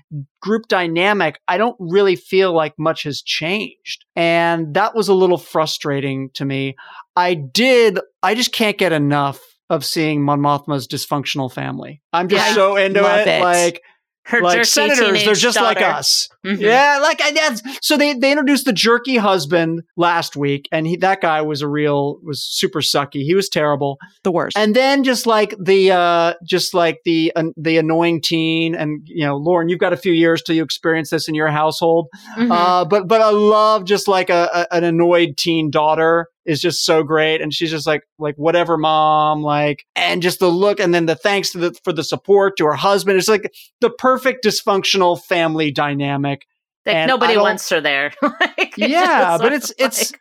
[0.43, 5.39] group dynamic, I don't really feel like much has changed, and that was a little
[5.39, 6.75] frustrating to me.
[7.17, 9.41] I did, I just can't get enough
[9.71, 12.03] of seeing Mon Mothma's dysfunctional family.
[12.12, 12.55] I'm just Yeah.
[12.55, 13.27] so into it.
[13.27, 13.43] it.
[13.43, 13.81] Like
[14.27, 15.99] her like jerky senators, they're just like daughter.
[15.99, 16.29] us.
[16.47, 16.59] Mhm.
[16.59, 20.97] Yeah, like I that's so they they introduced the jerky husband last week, and he
[20.97, 23.23] that guy was a real was super sucky.
[23.23, 23.99] He was terrible.
[24.23, 24.57] The worst.
[24.57, 29.27] And then just like the uh just like the uh, the annoying teen, and you
[29.27, 32.07] know, Lauren, you've got a few years till you experience this in your household.
[32.39, 32.51] Mhm.
[32.51, 36.84] Uh, but but I love just like a, a an annoyed teen daughter is just
[36.84, 40.92] so great, and she's just like like whatever, mom, like, and just the look, and
[40.95, 43.18] then the thanks to the for the support to her husband.
[43.18, 46.47] It's like the perfect dysfunctional family dynamic.
[46.86, 48.12] like and nobody wants her there.
[48.22, 50.20] Like, Yeah, just but looks it's it's like-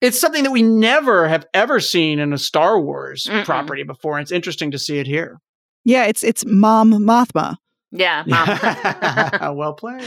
[0.00, 3.44] it's something that we never have ever seen in a Star Wars Mm-mm.
[3.44, 4.16] property before.
[4.16, 5.40] And it's interesting to see it here.
[5.84, 7.56] yeah, it's it's Mom Mothma.
[7.90, 8.22] Yeah,
[9.40, 9.56] mom.
[9.56, 10.02] well played.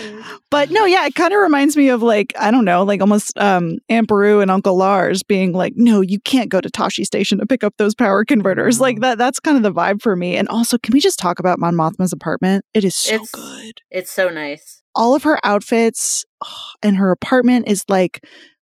[0.52, 3.38] But no, yeah, it kind of reminds me of like I don't know, like almost
[3.38, 7.40] um Aunt Beru and Uncle Lars being like, "No, you can't go to Tosche Station
[7.40, 9.02] to pick up those power converters." Like Mm.
[9.02, 9.18] that.
[9.18, 10.36] That's kind of the vibe for me.
[10.38, 12.66] And also, can we just talk about Mon Mothma's apartment?
[12.74, 13.82] It is so It's- good.
[13.90, 14.84] it's so nice.
[14.94, 16.48] All of her outfits oh,
[16.84, 18.24] and her apartment is like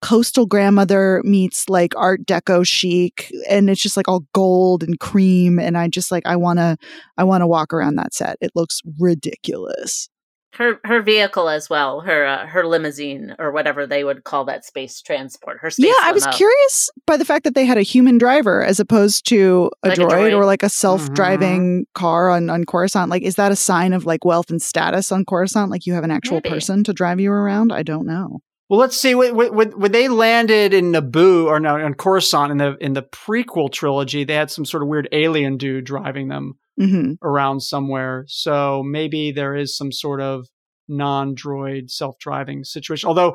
[0.03, 5.59] coastal grandmother meets like art deco chic and it's just like all gold and cream
[5.59, 6.76] and i just like i want to
[7.18, 10.09] i want to walk around that set it looks ridiculous
[10.55, 14.64] Her her vehicle as well, her uh, her limousine or whatever they would call that
[14.64, 15.59] space transport.
[15.61, 18.64] Her space yeah, I was curious by the fact that they had a human driver
[18.64, 20.36] as opposed to a, Like a droid, droid.
[20.36, 23.11] or like a self-driving car on, on Coruscant.
[23.11, 25.70] Like, is that a sign of like wealth and status on Coruscant?
[25.70, 26.48] Like you have an actual Maybe.
[26.51, 27.72] person to drive you around?
[27.72, 28.40] I don't know.
[28.71, 29.16] Well, let's see.
[29.16, 33.03] When, when, when they landed in Naboo or no, on Coruscant in the in the
[33.03, 38.25] prequel trilogy, they had some sort of weird alien dude driving them hmm around somewhere.
[38.29, 40.47] So maybe there is some sort of
[40.89, 43.09] non-droid self-driving situation.
[43.09, 43.35] Although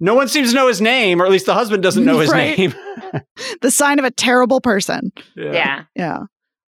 [0.00, 2.30] no one seems to know his name, or at least the husband doesn't know his
[2.32, 2.56] Right.
[2.58, 2.74] name.
[3.62, 5.12] The sign of a terrible person.
[5.36, 5.84] Yeah.
[5.94, 6.18] Yeah.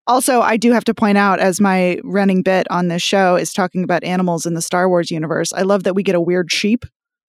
[0.07, 3.53] Also, I do have to point out, as my running bit on this show is
[3.53, 6.53] talking about animals in the Star Wars universe, I love that we get a weird
[6.53, 6.85] sheep.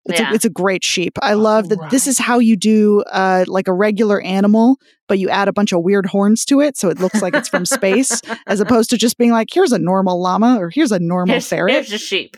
[0.07, 0.31] It's, Yeah.
[0.31, 1.13] a, it's a great sheep.
[1.23, 4.77] I love that this is how you do uh, like a regular animal,
[5.09, 7.49] but you add a bunch of weird horns to it, so it looks like it's
[7.49, 10.99] from space, as opposed to just being like, here's a normal llama or here's a
[10.99, 11.73] normal Here's, ferret.
[11.75, 12.37] here's a sheep.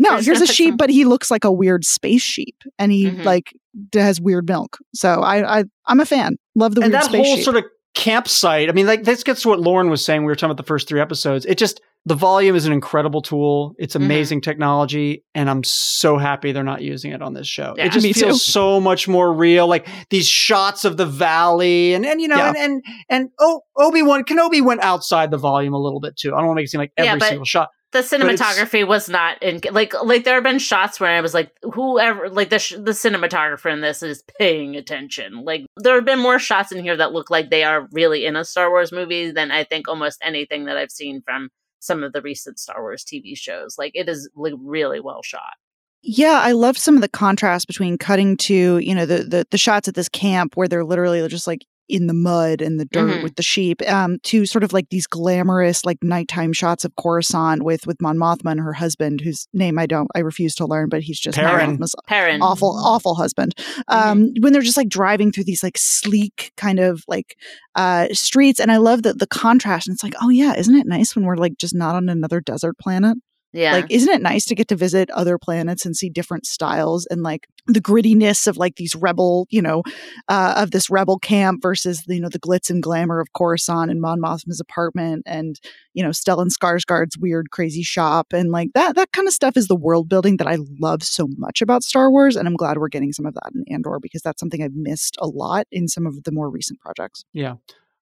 [0.00, 3.06] no, here's here's a sheep, but he looks like a weird space sheep, and he
[3.10, 3.24] Mhm.
[3.24, 3.52] like
[3.94, 4.78] has weird milk.
[4.94, 6.36] So I, I I'm a fan.
[6.56, 7.44] Love the and weird that whole sheep.
[7.44, 8.68] sort of campsite.
[8.68, 10.22] I mean, like this gets to what Lauren was saying.
[10.22, 11.46] We were talking about the first three episodes.
[11.46, 13.74] It just the volume is an incredible tool.
[13.78, 14.04] It's Mm-hmm.
[14.04, 17.74] amazing technology, and I'm so happy they're not using it on this show.
[17.76, 18.50] Yeah, it just me feels too.
[18.52, 19.66] so much more real.
[19.66, 22.48] Like these shots of the valley, and and you know, Yeah.
[22.48, 26.34] and and and oh, Obi Wan Kenobi went outside the volume a little bit too.
[26.34, 27.68] I don't want to make it seem like every Yeah, single shot.
[27.92, 31.52] The cinematography was not in like like there have been shots where I was like
[31.74, 35.44] whoever like the sh- the cinematographer in this is paying attention.
[35.44, 38.34] Like there have been more shots in here that look like they are really in
[38.34, 41.50] a Star Wars movie than I think almost anything that I've seen from
[41.84, 43.76] some of the recent Star Wars TV shows.
[43.78, 45.54] Like it is like really well shot.
[46.02, 49.58] Yeah, I love some of the contrast between cutting to, you know, the, the the
[49.58, 53.18] shots at this camp where they're literally just like in the mud and the dirt
[53.18, 53.22] Mhm.
[53.22, 57.62] with the sheep, um, to sort of like these glamorous, like nighttime shots of Coruscant
[57.62, 60.88] with with Mon Mothma and her husband, whose name I don't, I refuse to learn,
[60.88, 61.78] but he's just Perrin.
[62.06, 62.40] Perrin.
[62.42, 63.54] awful, awful husband.
[63.88, 67.36] Um, when they're just like driving through these like sleek kind of like
[67.74, 69.86] uh streets, and I love the the contrast.
[69.86, 72.40] And it's like, oh yeah, isn't it nice when we're like just not on another
[72.40, 73.18] desert planet?
[73.54, 73.72] Yeah.
[73.72, 77.22] Like, isn't it nice to get to visit other planets and see different styles and
[77.22, 79.84] like the grittiness of like these rebel, you know,
[80.28, 84.00] uh, of this rebel camp versus you know the glitz and glamour of Coruscant and
[84.00, 85.60] Mon Mothma's apartment and
[85.94, 89.68] you know Stellan Skarsgård's weird crazy shop and like that that kind of stuff is
[89.68, 92.88] the world building that I love so much about Star Wars and I'm glad we're
[92.88, 96.06] getting some of that in Andor because that's something I've missed a lot in some
[96.06, 97.24] of the more recent projects.
[97.32, 97.54] Yeah.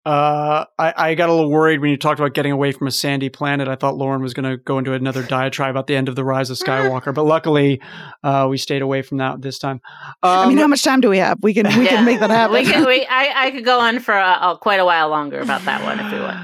[0.04, 2.90] Uh, I, I got a little worried when you talked about getting away from a
[2.90, 3.68] sandy planet.
[3.68, 6.24] I thought Lauren was going to go into another diatribe about the end of the
[6.24, 7.80] Rise of Skywalker, but luckily,
[8.24, 9.80] uh, we stayed away from that this time.
[10.24, 11.38] Um, I mean, how much time do we have?
[11.40, 11.90] We can we Yeah.
[11.96, 12.54] can make that happen.
[12.54, 15.64] We can, we, I, I could go on for uh, quite a while longer about
[15.66, 16.36] that one if we want.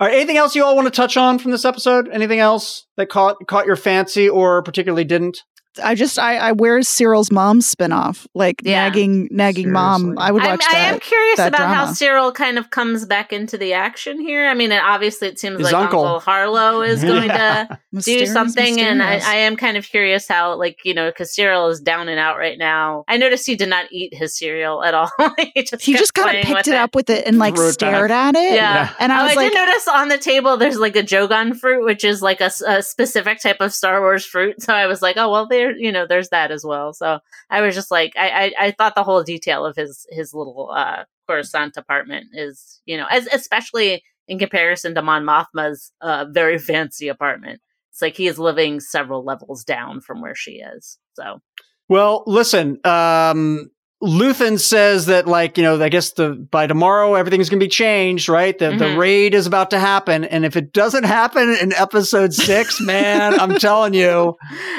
[0.00, 2.08] All right, anything else you all want to touch on from this episode?
[2.10, 5.42] Anything else that caught caught your fancy or particularly didn't?
[5.82, 8.26] I just I, I where's Syril's mom's spinoff?
[8.34, 8.84] Like Yeah.
[8.88, 10.18] nagging nagging mom.
[10.18, 10.94] I would I'm, watch I that.
[10.94, 11.86] am curious that about how.
[11.92, 14.46] Syril kind of comes back into the action here.
[14.48, 16.04] I mean, obviously, it seems His like uncle.
[16.04, 17.64] Uncle, Harlo is going Yeah.
[17.64, 19.20] to do Mysterious, something, and I.
[19.24, 22.36] I am kind of curious how, like, you know, because Syril is down and out
[22.38, 23.04] right now.
[23.08, 25.10] I noticed he did not eat his cereal at all.
[25.54, 27.72] he just, he just kind of picked it up with it and like Threw it
[27.72, 28.54] stared at it.
[28.54, 28.92] Yeah.
[28.98, 31.56] And I oh, was I like, did notice on the table there's like a Jogan
[31.56, 32.50] fruit, which is like a
[32.82, 34.62] specific type of Star Wars fruit.
[34.62, 36.92] So I was like, oh well, there, you know, there's that as well.
[36.92, 40.32] So I was just like, I, I, I thought the whole detail of his his
[40.32, 46.24] little uh, Coruscant apartment is, you know, as especially in comparison to Mon Mothma's uh,
[46.30, 47.60] very fancy apartment.
[47.92, 50.98] It's like he is living several levels down from where she is.
[51.14, 51.40] So
[51.88, 53.70] Well, listen, um,
[54.02, 57.68] Luthen says that, like, you know, I guess the by tomorrow everything's going to be
[57.68, 58.58] changed, right?
[58.58, 58.96] The the Mhm.
[58.96, 63.56] raid is about to happen, and if it doesn't happen in episode six, man, I'm
[63.58, 64.36] telling you,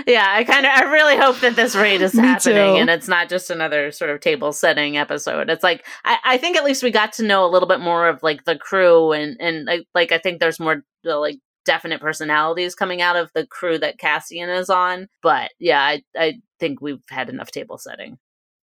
[0.07, 2.79] yeah, I kind of, I really hope that this raid is happening too.
[2.81, 5.49] and it's not just another sort of table setting episode.
[5.51, 8.07] It's like I, I think at least we got to know a little bit more
[8.07, 12.01] of like the crew and and like, like I think there's more uh, like definite
[12.01, 15.09] personalities coming out of the crew that Cassian is on.
[15.21, 18.17] But yeah, I I think we've had enough table setting.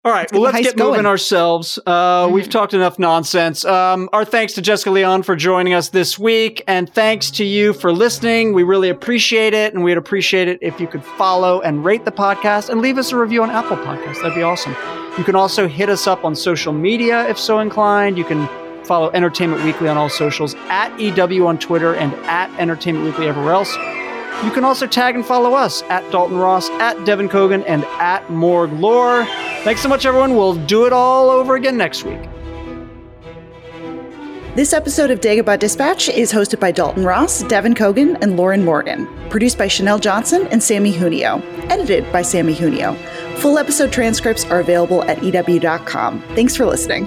[0.09, 1.79] All right, Let's well, let's get moving ourselves.
[1.85, 2.51] Uh, We've Mhm.
[2.51, 3.63] talked enough nonsense.
[3.67, 7.75] Um, our thanks to Jessica Leon for joining us this week, and thanks to you
[7.75, 8.55] for listening.
[8.55, 12.11] We really appreciate it, and we'd appreciate it if you could follow and rate the
[12.11, 14.23] podcast and leave us a review on Apple Podcasts.
[14.23, 14.75] That'd be awesome.
[15.19, 18.17] You can also hit us up on social media if so inclined.
[18.17, 18.49] You can
[18.85, 23.53] follow Entertainment Weekly on all socials at EW on Twitter and at Entertainment Weekly everywhere
[23.53, 23.77] else.
[24.45, 28.29] You can also tag and follow us at Dalton Ross, at Devan Coggan, and at
[28.31, 29.25] Morg Lore.
[29.65, 30.37] Thanks so much, everyone.
[30.37, 32.21] We'll do it all over again next week.
[34.55, 39.07] This episode of Dagobah Dispatch is hosted by Dalton Ross, Devan Coggan, and Lauren Morgan.
[39.29, 41.41] Produced by Chanel Johnson and Sammy Junio.
[41.69, 42.95] Edited by Sammy Junio.
[43.37, 46.21] Full episode transcripts are available at EW.com.
[46.35, 47.07] Thanks for listening.